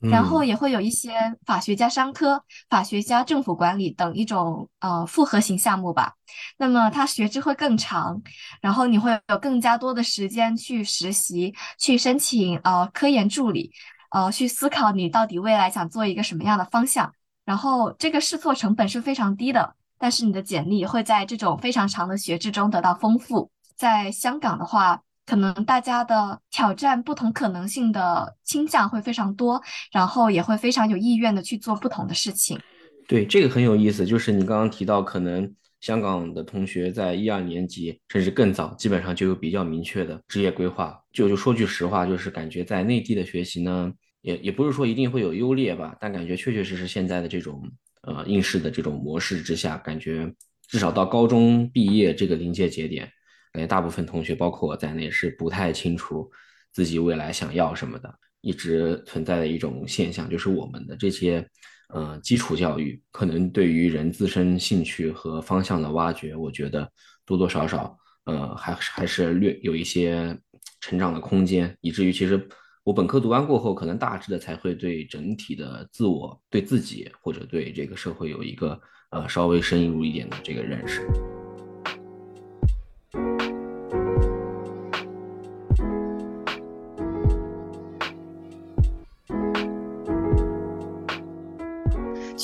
[0.01, 1.13] 然后也会有一些
[1.45, 6.13] 法学家商科、法学家政府管理等一种呃复合型项目吧。
[6.57, 8.21] 那么它学制会更长，
[8.61, 13.71] 然后你会有更加多的时间去实习、去申请呃科研助理，
[14.11, 17.11] 呃去思考你到底未来想做一个什么样的方向。
[17.45, 23.49] 然后这个试错成本是非常低的，但是你的简历会在这种非常长的学制中得到丰富。
[23.75, 25.01] 在香港的话。
[25.25, 29.61] 可能大家的挑战不同可能性的倾向会非常多，
[29.91, 32.59] 然后也会非常有意愿的去做不同的事情。
[33.07, 34.05] 对，这个很有意思。
[34.05, 40.99] 就是你刚刚提到，可能香港的同学在一二年级甚至更早，基本上就有比较明确的职业规划。
[41.11, 47.61] 就就说句实话，就是感觉在内地的学习呢，也也不是说一定会有优劣吧，但感觉确确实实现在的这种
[48.01, 50.33] 呃应试的这种模式之下，感觉
[50.67, 53.07] 至少到高中毕业这个临界节点。
[53.55, 56.29] 感觉大部分同学，包括我在内，是不太清楚
[56.73, 58.13] 自己未来想要什么的。
[58.41, 61.47] 一直存在的一种现象，就是我们的这些，
[61.87, 66.91] 呃，基础教育可能对于人自身兴趣和方向的挖掘，我觉得
[67.25, 70.37] 多多少少，呃，还还是略有一些
[70.81, 71.75] 成长的空间。
[71.79, 72.45] 以至于其实
[72.83, 78.77] 我本科读完过后，可能大致的才会对整体的自我、对自己或者对这个社会有一个
[79.11, 81.07] 呃稍微深入一点的这个认识。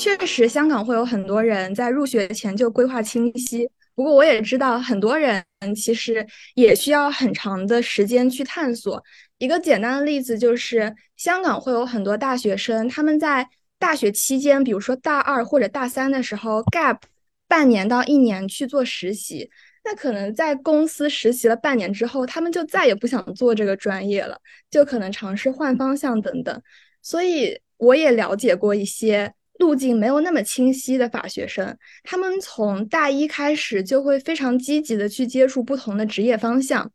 [0.02, 5.44] 确实，香港会有很多人在入学前就规划清晰，不过我也知道很多人
[5.76, 9.00] 其实也需要很长的时间去探索。
[9.38, 16.98] 一个简单的例子就是，香港会有很多大学生，他们在大学期间，比如说大二或者大三的时候，gap
[17.46, 19.48] 半年到一年去做实习。
[19.84, 24.36] 那可能在公司实习了半年之后，他们就再也不想做这个专业了，
[24.68, 26.60] 就可能尝试换方向等等。
[27.00, 36.90] 所以我也了解过一些路径没有那么清晰的法学生，他们从大一开始就会非常积极的去接触不同的职业方向。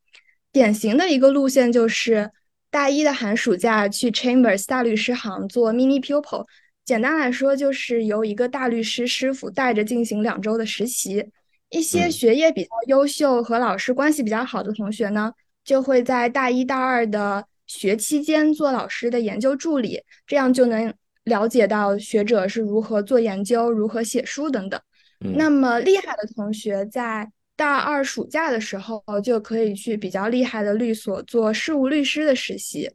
[0.52, 2.30] 典型的一个路线就是
[2.70, 6.46] 大一的寒暑假去 Chambers 大律师行做 mini pupil，
[6.84, 11.26] 简单来说就是由一个大律师师傅带着进行两周的实习。
[11.70, 15.32] 一些学业比较优秀和老师关系比较好的同学呢，
[15.64, 20.94] 就会在大一、大二的学期间做老师的研究助理，这样就能
[21.28, 24.80] 了解到学者是如何做研究、如何写书等等。
[25.20, 32.92] 那么厉害的同学在大二暑假的时候就可以去比较厉害的律所做事务律师的实习。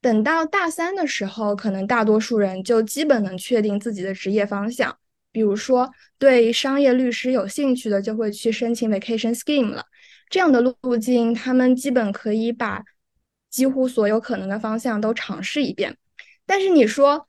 [0.00, 4.96] 等到大三的时候，可能大多数人就基本能确定自己的职业方向。
[5.32, 5.88] 比如说，
[6.18, 9.84] 对商业律师有兴趣的，就会去申请 vacation scheme 了。
[10.28, 12.82] 这样的路径，他们基本可以把
[13.48, 15.96] 几乎所有可能的方向都尝试一遍。
[16.46, 17.28] 但是你说，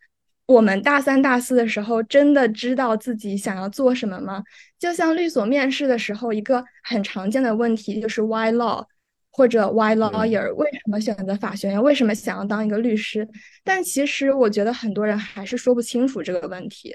[0.52, 4.44] 我们大三、大四的时候，真的知道自己想要做什么吗？
[4.78, 8.86] 就像律所面试的时候，一个很常见的问题就是 why law，
[9.32, 11.82] 或者 why lawyer，为什么选择法学院？
[11.82, 13.26] 为什么想要当一个律师？
[13.64, 16.94] 但其实我觉得很多人还是说不清楚这个问题。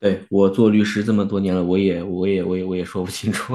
[0.00, 3.54] 对我做律师这么多年了，我也我也我也我也说不清楚，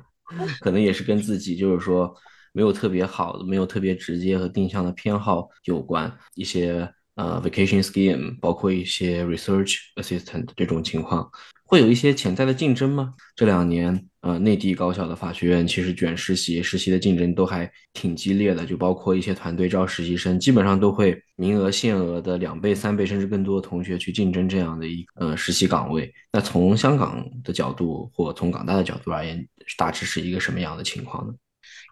[0.60, 2.14] 可能也是跟自己就是说
[2.52, 6.92] 没有特别好的、没有特别直接和定向的偏好有关一些。
[7.16, 11.28] 呃，vacation scheme 包括一些 research assistant 这种情况，
[11.64, 13.14] 会有一些潜在的竞争吗？
[13.34, 26.12] 这两年，呃，内地高校的法学院其实卷实习，实习的竞争都还挺激烈的，就包括一些团队招实习生，基本上都会名额限额的两倍、三倍甚至更多的同学去竞争这样的一呃实习岗位。
[26.30, 29.46] 那从香港的角度或从港大的角度而言，
[29.78, 31.34] 大致是一个什么样的情况呢？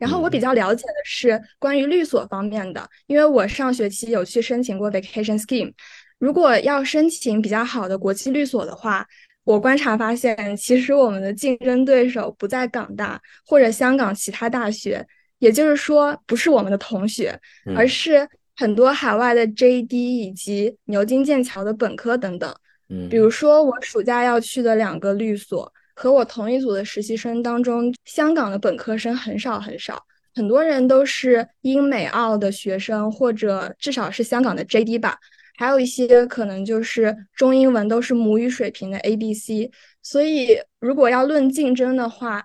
[0.01, 5.73] 然后我比较了解的是关于律所方面的，因为我上学期有去申请过 vacation scheme。
[6.19, 9.07] 如果要申请比较好的国际律所的话，
[9.45, 15.07] 我观察发现，其实我们的竞争对手不在港大或者香港其他大学，
[15.39, 17.39] 也就是说，不是我们的同学，
[17.77, 18.27] 而是
[18.57, 22.55] 很多海外的 JD 以及牛津、剑桥的本科等等。
[22.89, 25.71] 嗯，比如说我暑假要去的两个律所。
[25.95, 30.03] 和我同一组的实习生当中，香港的本科生很少很少，
[30.35, 35.17] 很多人都是英美澳的学生，或者至少是香港的 JD 吧，
[35.57, 39.71] 还有一些可能就是中英文都是母语水平的 ABC。
[40.03, 42.43] 所以，如果要论竞争的话，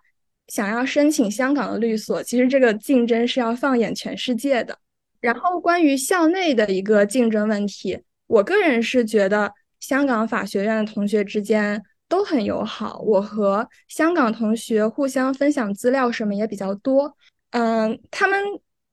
[0.47, 4.77] 想要申请香港的律所，其实这个竞争是要放眼全世界的。
[5.19, 11.83] 然后，关于校内的一个竞争问题，我个人是觉得香港法学院的同学之间。
[12.09, 17.15] 都很友好，我和香港同学互相分享资料什么也比较多。
[17.51, 18.43] 嗯，他们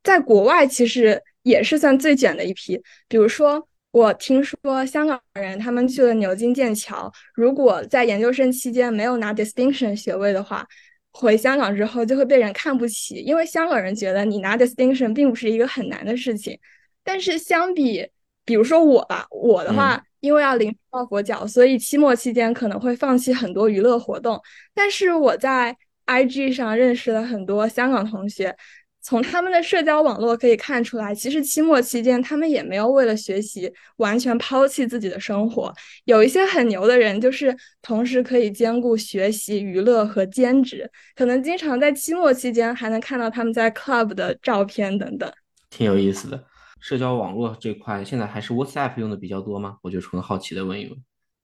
[0.04, 2.80] 在国外其实也是算最卷的一批。
[3.08, 10.66] 比如说，我听说香港人他们去了牛津、剑桥，如果在研究生期间没有拿 distinction 学位的话，
[11.12, 16.58] 回香港之后就会被人看不起，因为香港人觉得你拿 distinction 并不是一个很难的事情。
[17.02, 18.06] 但是相比，
[18.46, 20.02] 比如说我吧，我的话。
[20.20, 24.40] 因为要临时抱佛脚，所以期末期间可能会放弃很多娱乐活动。
[24.74, 28.56] 但是我在 IG 上认识了很多香港同学，
[29.02, 35.72] 从他们的社交网络可以看出来，其实期末期间他们也没有为了学习完全抛弃自己的生活。
[36.06, 45.32] 有一些很牛的人，就是同时可以兼顾学习、娱乐和兼职，可能经常在期末期间还能看到他们在 club 的照片等等，
[45.70, 46.42] 挺有意思的。
[46.86, 49.76] 社交网络这块现在还是 WhatsApp 用的比较多吗？
[49.82, 50.96] 我就纯好奇的问一问。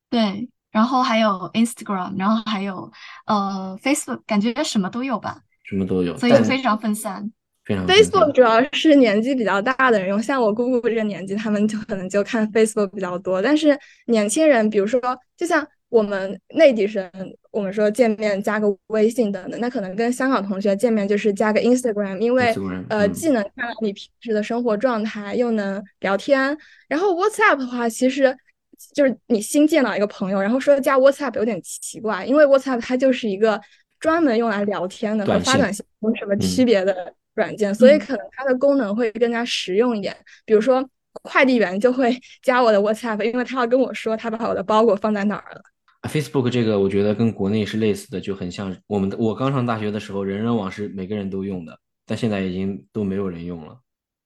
[0.09, 2.88] 对，然后还有 Instagram，然后还有
[3.26, 5.40] 呃 Facebook，感觉什么都有吧？
[5.64, 7.28] 什么都有，所以非常分散。
[7.64, 7.85] 非常。
[7.88, 13.42] Facebook 主要是年纪比较大的人用，像我姑姑这个年纪，他们就可能就看 Facebook 比较多。
[13.42, 13.76] 但是
[14.07, 15.00] 年轻人，比如说，
[15.37, 15.66] 就像。
[15.92, 17.07] 我们内地生，
[17.50, 22.55] 我们说见面加个微信等等，那可能跟香港同学见面就是加个 Instagram，因为
[22.88, 26.57] 呃既能看到你平时的生活状态，又能聊天。
[26.88, 28.34] 然后 WhatsApp 的话，其实
[28.95, 33.61] 就是你新见到一个朋友，然后说加 WhatsApp 有点奇怪，因为 WhatsApp 它就是一个
[34.01, 40.16] 专门用来聊天的，和发短信有什么区别的软件，所以可能它的功能会更加实用一点。
[40.47, 40.88] 比如说
[41.20, 45.61] 快递员就会 加我的 WhatsApp，因为他要跟我说他把我的包裹放在哪儿了。
[46.09, 53.78] Facebook 这个我觉得跟国内是类似的，就很像我们我刚上大学的时候，人人网是每个人都用的，但现在已经都没有人用了。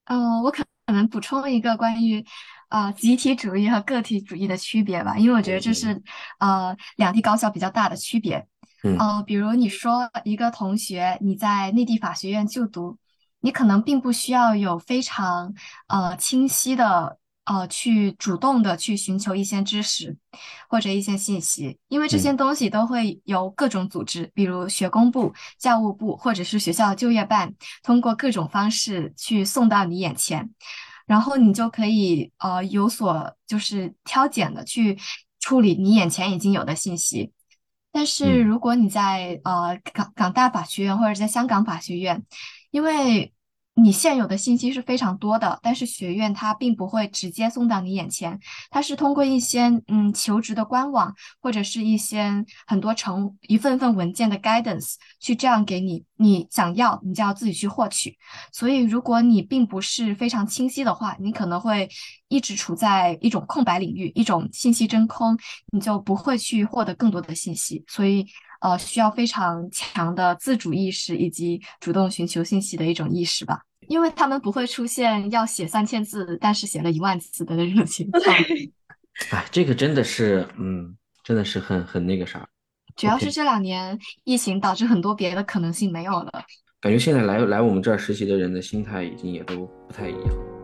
[0.06, 2.24] 嗯，我可能补充一个关于
[2.70, 6.02] 呃集体主义和个体主义的区别吧，因为我觉得这是
[6.38, 8.46] 呃两地高校比较大的区别。
[8.82, 12.96] 嗯呃，比如你说一个同学你在内地法学院就读，
[13.40, 15.52] 你可能并不需要有非常
[15.88, 20.16] 呃清晰的呃去主动的去寻求一些知识
[20.68, 22.36] 或者一些信息，因为这些嗯。
[22.36, 30.50] 东西都会由各种组织，比如学工部、教务部或者是学校就业办，通过各种方式去送到你眼前，
[31.06, 34.98] 然后你就可以呃有所就是挑拣的去
[35.40, 37.32] 处理你眼前已经有的信息。
[37.92, 38.42] 但是嗯。
[38.42, 42.24] 如果你在呃港港大法学院或者在香港法学院，
[42.70, 43.32] 因为
[43.78, 58.16] 你现有的信息是非常多的，但是学院它并不会直接送到你眼前，它是通过一些嗯求职的官网或者是一些很多成一份份文件的 guidance 去这样给你，你想要你就要自己去获取。
[58.50, 61.86] 所以如果你并不是非常清晰的话，你可能会
[62.28, 65.36] 一直处在一种空白领域，一种信息真空，
[65.70, 67.84] 你就不会去获得更多的信息。
[67.86, 68.26] 所以
[68.60, 73.60] 呃，需要非常强的自主意识以及主动寻求信息的一种意识吧。
[73.88, 78.22] 因为他们不会出现要写三千字，但是写了一万字的那种情况。
[79.30, 82.46] 哎，这个真的是，嗯，真的是很很那个啥。
[82.96, 86.44] 主要是这两年疫情导致很多别的可能性没有了。
[86.80, 90.55] 感觉现在来来我们这儿实习的人的心态已经也都不太一样。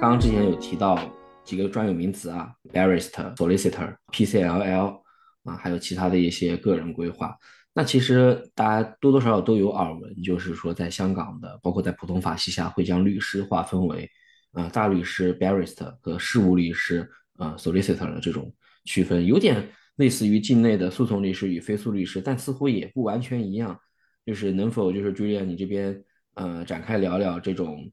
[0.00, 0.98] 刚刚之前有提到
[1.44, 5.00] 几个专有名词啊，barrister、solicitor、PCLL
[5.44, 7.34] 啊，还有其他的一些个人规划。
[7.72, 14.08] 那其实大家多多少少都有耳闻，就是说在香港的，包括在普通法系下，会将律师划分为
[14.52, 18.52] 呃大律师 barrister 和事务律师呃 solicitor 的这种
[18.84, 23.78] 区分，有点类似于境内的诉讼律师与非诉律师，但似乎也不完全一样。
[24.26, 26.02] 就是能否就是 Julia 你这边
[26.34, 27.90] 呃展开聊聊这种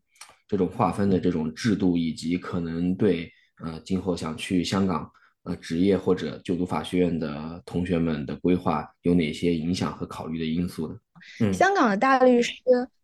[0.52, 3.32] 这种划分的这种制度，以及可能对
[3.64, 5.10] 呃今后想去香港
[5.43, 10.95] 呃职业或者就读法学院的同学们的规划有哪些影响和考虑的因素呢？
[11.39, 12.54] 嗯香港的大律师，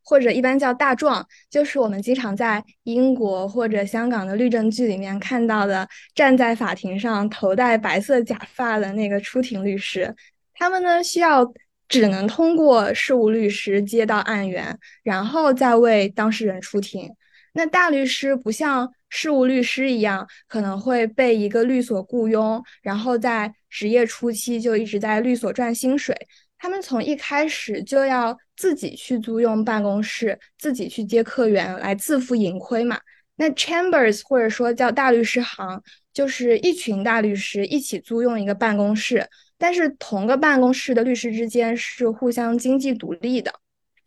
[0.04, 10.14] 或者一般叫大壮，就是我们经常在英国或者香港的律政剧里面看到的，站在法庭上头戴白色假发的那个出庭律师。
[10.54, 11.50] 他们呢需要
[11.88, 17.10] 只能通过事务律师接到案源，然后再为当事人出庭。
[17.58, 26.16] 那大律师不像事务律师一样，可能会被一个律所雇佣，然后在职业初期就一直在律所赚薪水。
[26.60, 33.00] 他们从一开始就要自己去租用办公室，自己去接客源，来自负盈亏嘛。
[33.38, 35.82] 那 chambers 或者说叫大律师行，
[36.14, 39.28] 就是一群大律师一起租用一个办公室，
[39.58, 43.52] 但是同个办公室的律师之间是互相经济独立的。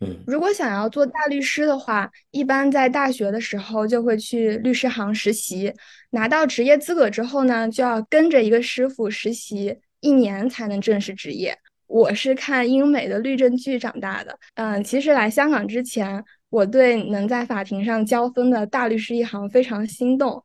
[0.01, 5.73] 嗯如果想要做大律师的话，一般在大学的时候就会去律师行实习，
[6.11, 11.57] 拿到职业资格之后呢，就要跟着一个师傅实习一年才能正式执业。
[11.87, 20.43] 我是看英美的律政剧长大的，嗯，其实来香港之前，我对能在法庭上交锋的大律师一行非常心动。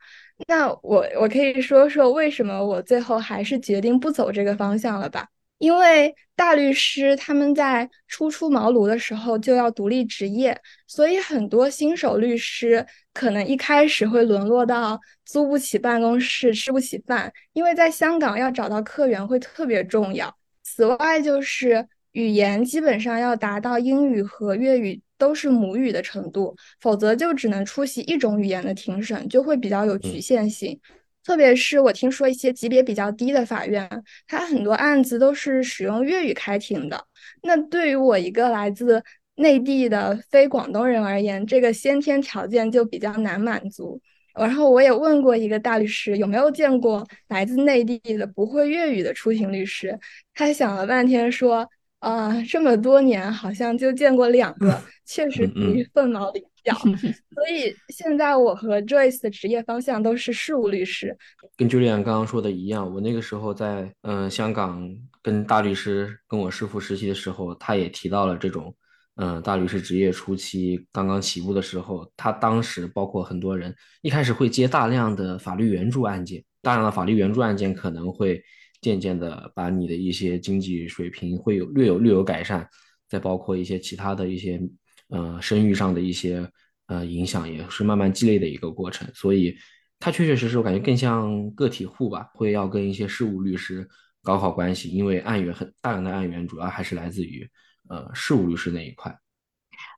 [0.48, 5.28] 那我我可以说说为什么我最后还是决定不走这个方向了吧？
[5.58, 20.36] 因为大律师他们在初出茅庐的时候就要独立执业，所以很多新手律师可能一开始会沦落到租不起办公室、吃不起饭，因为在香港要找到客源会特别重要。
[20.62, 30.78] 此外，就是语言基本上要达到英语和粤语都是母语的程度，否则就只能出席一种语言的庭审，就会比较有局限性。
[31.26, 33.90] 特别是我听说一些级别比较低的法院，
[34.28, 37.04] 它很多案子都是使用粤语开庭的。
[37.42, 39.04] 那对于我一个来自
[39.36, 44.00] 内地的非广东人而言，这个先天条件就比较难满足。
[44.36, 49.98] 然后我也问过一个大律师，有没有见过来自内地的不会粤语的出庭律师？
[50.34, 51.68] 他想了半天说，
[52.00, 56.74] 啊、这么多年好像就见过两个，确实属于凤毛麟角。
[56.78, 61.16] 所以现在我和 Joyce 的职业方向都是事务律师。
[61.56, 64.90] 跟 Julian 刚刚说的一样，我那个时候在嗯、香港
[65.22, 68.76] 跟大律师跟我师傅实习的时候，他也提到了这种
[69.18, 78.44] 嗯、大律师职业初期刚刚起步的时候，他当时包括很多人一开始会接大量的法律援助案件，大量的法律援助案件可能会
[78.82, 82.68] 渐渐的把你的一些经济水平会有略有略有改善，
[83.08, 84.62] 再包括一些其他的一些
[85.10, 86.50] 呃声誉上的一些
[86.88, 89.10] 呃影响，也是慢慢积累的一个过程。
[89.14, 89.56] 所以，
[90.00, 93.88] 他确确实实我感觉更像个体户吧，会要跟一些事务律师
[94.24, 97.50] 搞好关系，因为案源很大量的案源主要还是来自于
[97.90, 99.16] 呃事务律师那一块。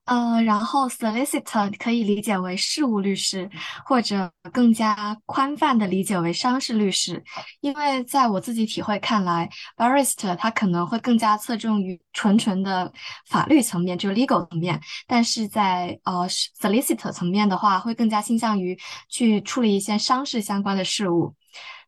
[0.08, 3.50] 呃，然后 solicitor 可以理解为事务律师，
[3.86, 7.22] 或者更加宽泛的理解为商事律师。
[7.60, 12.92] 因为在我自己体会看来，barrister 他可能会更加侧重于纯纯的
[13.28, 18.80] 法律层面，就是 legal 层面；但是在呃 solicitor 层面的话，会更加倾向于
[19.10, 21.36] 去处理一些商事相关的事务。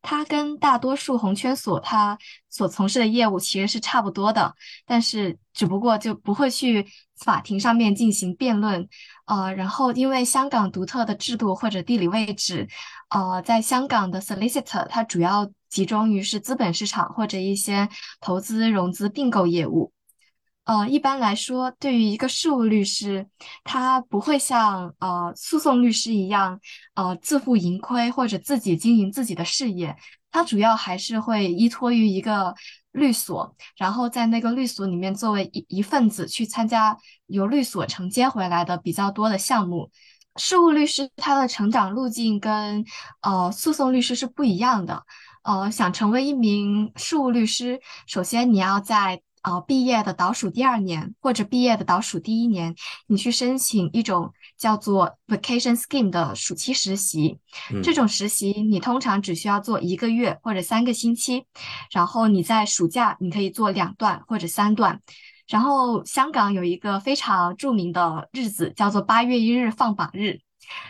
[0.01, 2.17] 它跟大多数红圈所它
[2.49, 6.87] 所从事的业务其实是差不多的，但是只不过就不会去
[7.17, 8.87] 法庭上面进行辩论，
[9.25, 12.67] 呃，然后因为香港独特的制度或者地理位置，
[13.09, 17.89] 呃，在香港的 solicitor 它主要集中于是资本市场或者一些
[18.21, 19.91] 投资融资并购业务。
[20.69, 23.27] 呃，一般来说，对于一个事务律师，
[23.63, 26.59] 他不会像呃诉讼律师一样，
[26.93, 29.95] 呃自负盈亏或者自己经营自己的事业。
[30.31, 32.53] 他主要还是会依托于一个
[32.91, 36.95] 律所，然后在那个律所里面作为一一份子去参加
[37.25, 39.89] 由律所承接回来的比较多的项目。
[40.35, 42.85] 事务律师他的成长路径跟
[43.21, 45.03] 呃诉讼律师是不一样的。
[45.41, 52.75] 呃，想成为一名事务律师，首先你要在呃，毕业的倒数第二年或者毕业的倒数第一年，
[53.07, 57.39] 你去申请一种叫做 vacation scheme 的暑期实习。
[57.81, 61.45] 这种实习你通常只需要做一个月或者三个星期，
[61.91, 65.01] 然后你在暑假你可以做两段或者三段。
[65.47, 70.41] 然后香港有一个非常著名的日子叫做八月一日放榜日，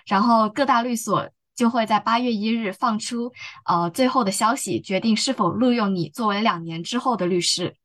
[0.05, 3.31] 然后各大律所就会在八月一日放出
[3.65, 7.75] 呃最后的消息，决定是否录用你作为两年之后的律师。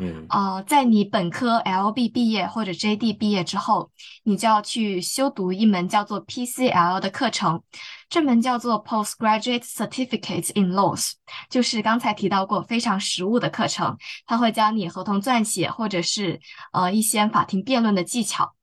[0.00, 3.90] 嗯，呃，在你本科 LB 毕业或者 JD 毕业之后，
[4.24, 7.62] 你就要去修读一门叫做 PCL 的课程。
[8.08, 11.12] 这门叫做 Postgraduate Certificate in Laws，
[11.48, 13.96] 就是刚才提到过非常实务的课程。
[14.26, 16.40] 它会教你合同撰写或者是
[16.72, 18.54] 呃一些法庭辩论的技巧。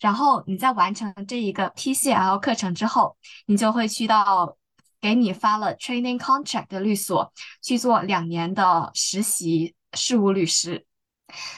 [0.00, 3.16] 然后你在完成这一个 PCL 课程之后，
[3.46, 4.56] 你就会去到
[5.00, 9.74] 给你发了 Training Contract 的律所去做两年的实习。
[9.94, 10.86] 事务律师，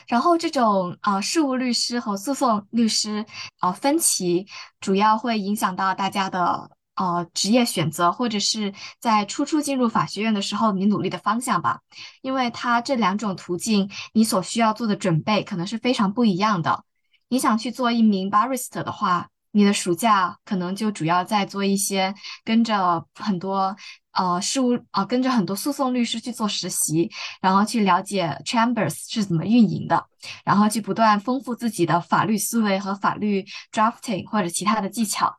[0.07, 3.24] 然后这种呃事务律师和诉讼律师
[3.61, 4.47] 呃分歧，
[4.80, 11.80] 主要会影响到大家的呃职业选择，或者是在初初进入法学院的时候你努力的方向吧。
[12.22, 16.85] 因为它这两种途径，你所需要做的准备可能是非常不一样的。
[17.28, 22.13] 你想去做一名 barrister 的话，你的暑假可能就主要在做一些
[22.45, 23.75] 跟着很多。
[24.17, 30.07] 呃，事务啊，跟着很多诉讼律师去做实习，然后去了解 chambers 是怎么运营的，
[30.45, 35.35] 然后去不断丰富自己的法律思维和法律 drafting 或者其他的技巧。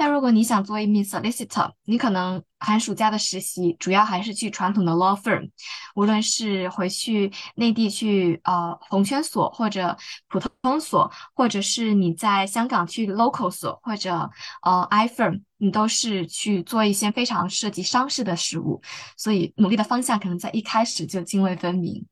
[0.00, 5.50] 但如果你想做一名 solicitor，你可能寒暑假的实习主要还是去传统的 law firm，
[5.94, 9.94] 无论是回去内地去呃红圈所或者
[10.26, 14.30] 普通所，或者是你在香港去 local 所或者
[14.62, 18.80] 呃 i firm，你都是去做一些非常涉及商事的事务，
[19.18, 22.06] 所以努力的方向可能在一开始就泾渭分明。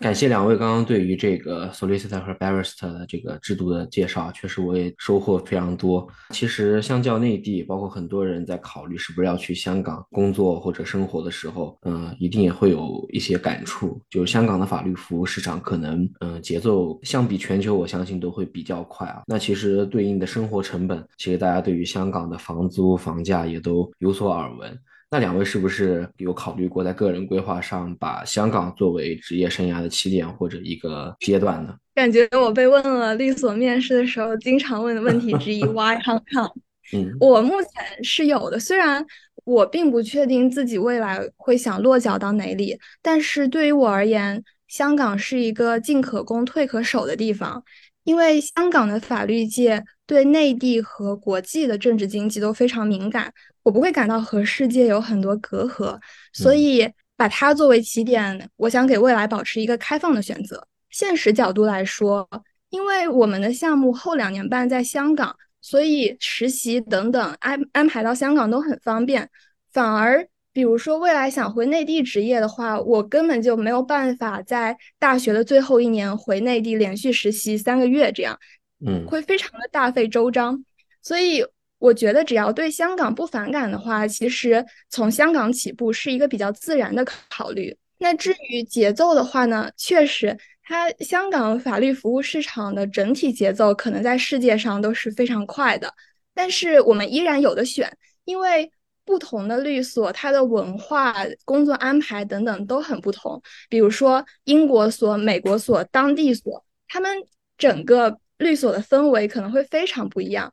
[0.00, 6.06] 感谢两位刚刚对于这个 solicitor 和 barrister 的这个制度的介绍，确实我也收获非常多。
[6.30, 14.00] 其实相较内地，包括很多人在考虑是不是要去香港工作或者生活的时候，嗯，一定也会有一些感触。
[14.10, 19.22] 就是香港的法律服务市场可能，嗯，节奏相比全球，我相信都会比较快啊。
[19.26, 24.76] 那其实对应的生活成本，其实大家对于香港的房租房价也都有所耳闻。
[25.10, 31.74] 那两位是不是有考虑过在个人规划上把香港作为职业生涯的起点或者一个阶段呢？
[31.94, 36.52] 感觉我被问了律所面试的时候经常问的问题之一：Why Hong Kong？
[36.92, 39.06] 嗯，我目前是有的，虽然
[39.44, 47.62] 我并不确定自己未来会想落脚到哪里，但是对于我而言，香港是一个进可攻退可守的地方，
[48.02, 53.32] 因为香港的法律界对内地和国际的政治经济都非常敏感。
[53.64, 55.98] 我不会感到和世界有很多隔阂，
[56.34, 60.64] 所以把它作为起点，我想给未来保持一个开放的选择。
[60.90, 62.28] 现实角度来说，
[62.68, 69.28] 因为我们的项目后两年半在香港，所以实习等等安安排到香港都很方便。
[69.72, 78.38] 反而，比如说未来想回内地职业的话，我根本就没有办法在大学的最后一年回内地连续实习三个月，这样，
[78.86, 80.62] 嗯，会非常的大费周章。
[81.00, 81.42] 所以。
[81.84, 87.76] 我觉得只要对香港不反感的话，其实从香港起步是一个比较自然的考虑。
[87.98, 95.92] 那至于节奏的话呢，确实它香港法律服务市场的整体节奏可能在世界上都是非常快的，
[96.32, 98.72] 但是我们依然有的选，因为
[99.04, 101.14] 不同的律所，它的文化、
[101.44, 103.42] 工作安排等等都很不同。
[103.68, 107.14] 比如说英国所、美国所、当地所，他们
[107.58, 110.50] 整个律所的氛围可能会非常不一样，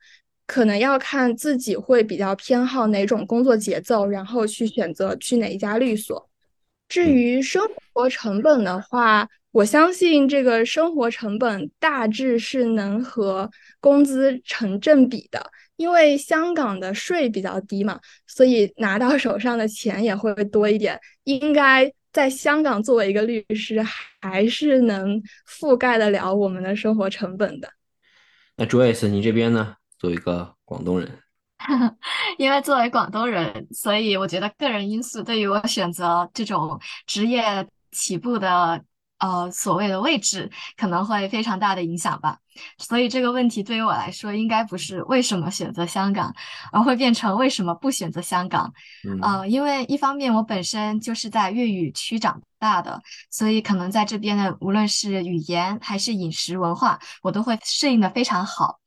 [0.51, 6.29] 可能要看自己会比较偏好哪种工作节奏，然后去选择去哪一家律所。
[6.89, 13.49] 至于生活成本的话，我相信这个生活成本大致是能和
[13.79, 15.41] 工资成正比的，
[15.77, 17.97] 因为香港的税比较低嘛，
[18.27, 20.99] 所以拿到手上的钱也会多一点。
[21.23, 23.81] 应该在香港作为一个律师，
[24.19, 27.69] 还是能覆盖得了我们的生活成本的。
[28.57, 29.77] 那 Joyce，你这边呢？
[30.01, 31.19] 作为一个广东人，
[32.39, 38.83] 因为作为广东人，所以我觉得个人因素对于我选择这种职业起步的。
[39.21, 42.39] 呃，所谓的位置可能会非常大的影响吧，
[42.79, 46.33] 所以这个问题对于我来说，应该不是为什么选择香港，
[46.71, 48.73] 而会变成为什么不选择香港。
[49.21, 52.99] 呃，因为一方面我本身就是在粤语区长大的，
[53.29, 58.79] 所以可能在这边的无论是语言还是饮食文化，我都会适应的非常好。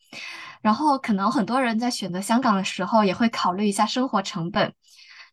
[0.65, 4.73] 然后可能很多人在选择香港的时候，也会考虑一下生活成本，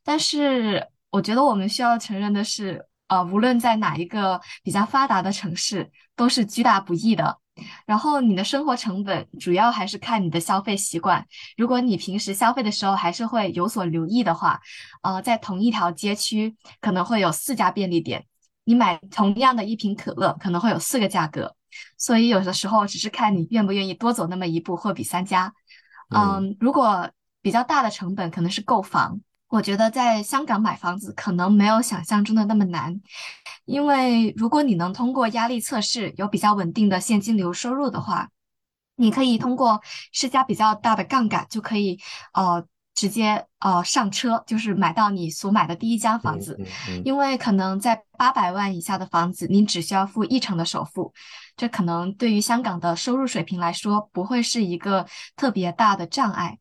[0.04, 2.86] 但是我觉得我们需要承认的是。
[3.12, 7.40] 呃，无论在哪一个比较发达的城市，都是居大不易的。
[7.86, 11.28] 然后你的生活成本主要还是看你的消费习惯。
[11.58, 14.62] 如果你平时消费的时候还是会有所留意的话，
[15.02, 18.24] 呃，在同一条街区可能会有四家便利店，
[18.64, 21.54] 你买同样的一瓶可乐可能会有四个价格。
[21.97, 25.53] 所以有的时候只是看你愿不愿意多走那么一步，货比三家。
[26.09, 27.09] 嗯，如果
[27.41, 29.22] 比较大的成本可能是购房。
[29.47, 33.01] 我觉得在香港买房子可能没有想象中的那么难，
[33.65, 38.30] 因为如果你能通过压力测试有比较稳定的现金流收入的话，
[38.95, 39.82] 你可以通过
[40.13, 41.99] 施加比较大的杠杆就可以
[42.32, 42.65] 呃
[42.95, 46.57] 直接呃上车，就是买到你所买的第一间房子。
[47.03, 51.13] 因为可能在八百万以下的房子，你只需要付一成的首付，
[51.62, 55.05] 这可能对于香港的收入水平来说不会是一个
[55.36, 56.57] 特别大的障碍。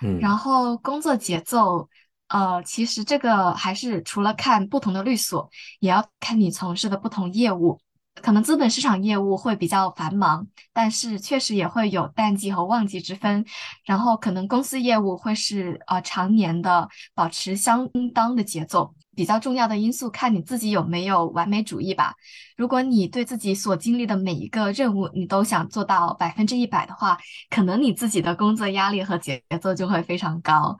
[0.00, 1.86] 嗯，然后工作节奏。
[2.28, 7.78] 呃，其实这个还是除了看不同的律所，也要看你从事的不同业务。
[8.22, 13.44] 可能资本市场业务会比较繁忙，但是确实也会有淡季和旺季之分。
[13.84, 18.94] 然后可能公司业务会是呃常年的保持相当的节奏。
[19.14, 22.14] 比较重要的因素看你自己有没有完美主义吧。
[22.56, 27.18] 如果你对自己所经历的每一个任务你都想做到百分之一百的话，
[27.50, 30.78] 可能你自己的工作压力和节奏就会非常高。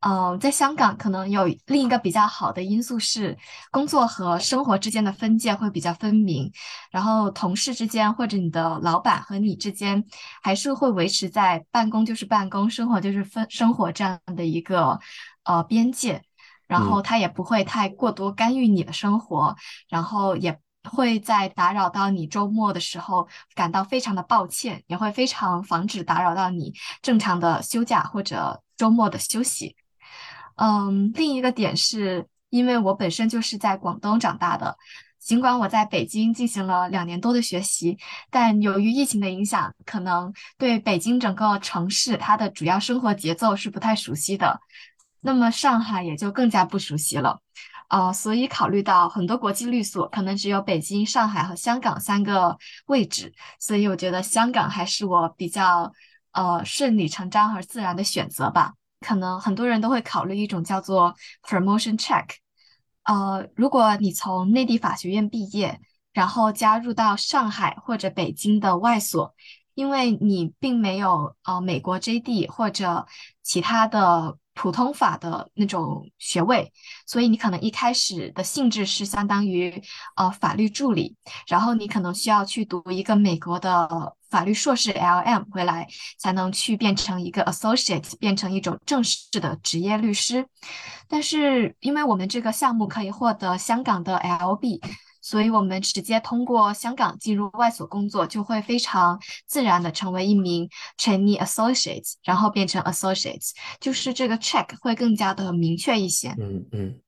[0.00, 3.36] 嗯，在香港可能有另一个比较好的因素是，
[3.70, 6.50] 工作和生活之间的分界会比较分明，
[6.90, 10.02] 然后同事之间或者你的老板和你之间
[10.42, 14.98] 还是会维持在办公就是办公，生活就是分生活这样的一个
[15.44, 16.22] 呃边界，
[16.66, 19.54] 然后他也不会太过多干预你的生活，
[19.90, 20.58] 然后也
[20.90, 26.72] 会在打扰到你周末的时候感到非常的抱歉，也会非常防止打扰到你
[27.02, 29.76] 正常的休假或者周末的休息。
[30.62, 34.76] 嗯，另一个点是因为我本身就是在广东长大的，
[35.18, 37.96] 尽管我在北京进行了两年多的学习，
[38.30, 44.60] 但由于疫情的影响，可能对北京整个城市它的主要生活节奏是不太熟悉的。
[45.22, 47.40] 那么上海也就更加不熟悉了，
[47.88, 55.90] 呃，所以考虑到很多国际律所可能只有北京、上海和香港三个位置，所以我觉得香港还是我比较
[56.32, 58.74] 呃顺理成章和自然的选择吧。
[59.00, 62.26] 可能很多人都会考虑一种叫做 promotion check，
[63.04, 65.80] 呃，如果你从内地法学院毕业，
[66.12, 69.34] 然后加入到上海或者北京的外所，
[69.74, 73.06] 因为你并没有呃美国 JD 或者
[73.42, 76.70] 其他的普通法的那种学位，
[77.06, 79.82] 所以你可能一开始的性质是相当于
[80.16, 81.16] 呃法律助理，
[81.48, 84.14] 然后你可能需要去读一个美国的。
[84.30, 85.42] 法律硕士 L.M.
[85.50, 85.86] 回来
[86.18, 90.46] 才能去变成一个 associate，变成一种正式的职业律师。
[91.08, 94.80] 但是因为我们这个项目可以获得香港的 L.B，
[95.20, 103.50] 所以我们直接通过香港进入外所工作，就会非常自然的成为一名 trainee associate，然后变成 associate，
[103.80, 106.30] 就是这个 check 会更加的明确一些。
[106.38, 107.00] 嗯嗯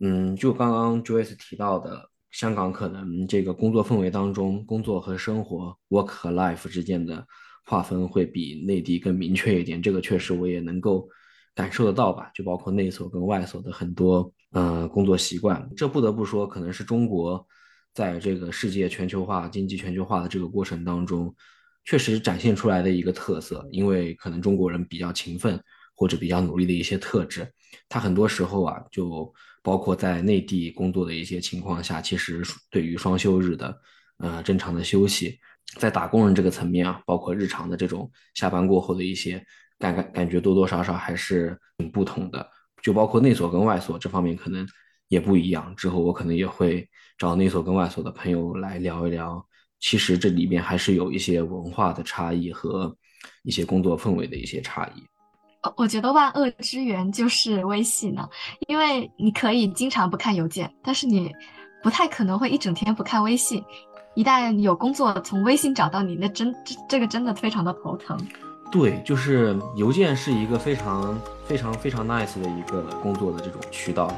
[0.00, 2.08] 嗯，就刚刚 Joyce 提到的。
[2.30, 7.26] 香港可能这个工作氛围当中，工作和生活 （work 和 life） 之间的
[7.64, 9.80] 划分会比内地更明确一点。
[9.80, 11.08] 这个确实我也能够
[11.54, 12.30] 感受得到吧？
[12.34, 15.68] 就包括内所跟外所的很多呃工作习惯。
[15.76, 17.44] 这不得不说，可能是中国
[17.94, 21.34] 在这个世界全球化、经济全球化的这个过程当中，
[21.84, 23.66] 确实展现出来的一个特色。
[23.72, 25.60] 因为可能中国人比较勤奋
[25.98, 27.52] 或者比较努力的一些特质，
[27.88, 29.34] 他很多时候啊，就
[29.64, 32.40] 包括在内地工作的一些情况下，其实
[32.70, 33.76] 对于双休日的
[34.18, 35.36] 呃正常的休息，
[35.76, 39.44] 在打工人这个层面啊，包括日常的这种下班过后的一些
[39.76, 42.48] 感感感觉，多多少少还是挺不同的。
[42.80, 44.64] 就包括内锁跟外锁这方面，可能
[45.08, 45.74] 也不一样。
[45.74, 46.88] 之后我可能也会
[47.18, 49.44] 找内锁跟外锁的朋友来聊一聊。
[49.80, 52.96] 其实这里面还是有一些文化的差异和
[53.42, 55.02] 一些工作氛围的一些差异。
[55.76, 58.28] 我觉得万恶之源就是微信呢，
[58.66, 61.32] 因为你可以经常不看邮件，但是你
[61.82, 63.62] 不太可能会一整天不看微信。
[64.14, 68.18] 一旦有工作从微信找到你，那真这这个真的非常的头疼。
[68.70, 74.12] 对，就是邮件是一个非常非常非常 nice 的一个工作的这种渠道，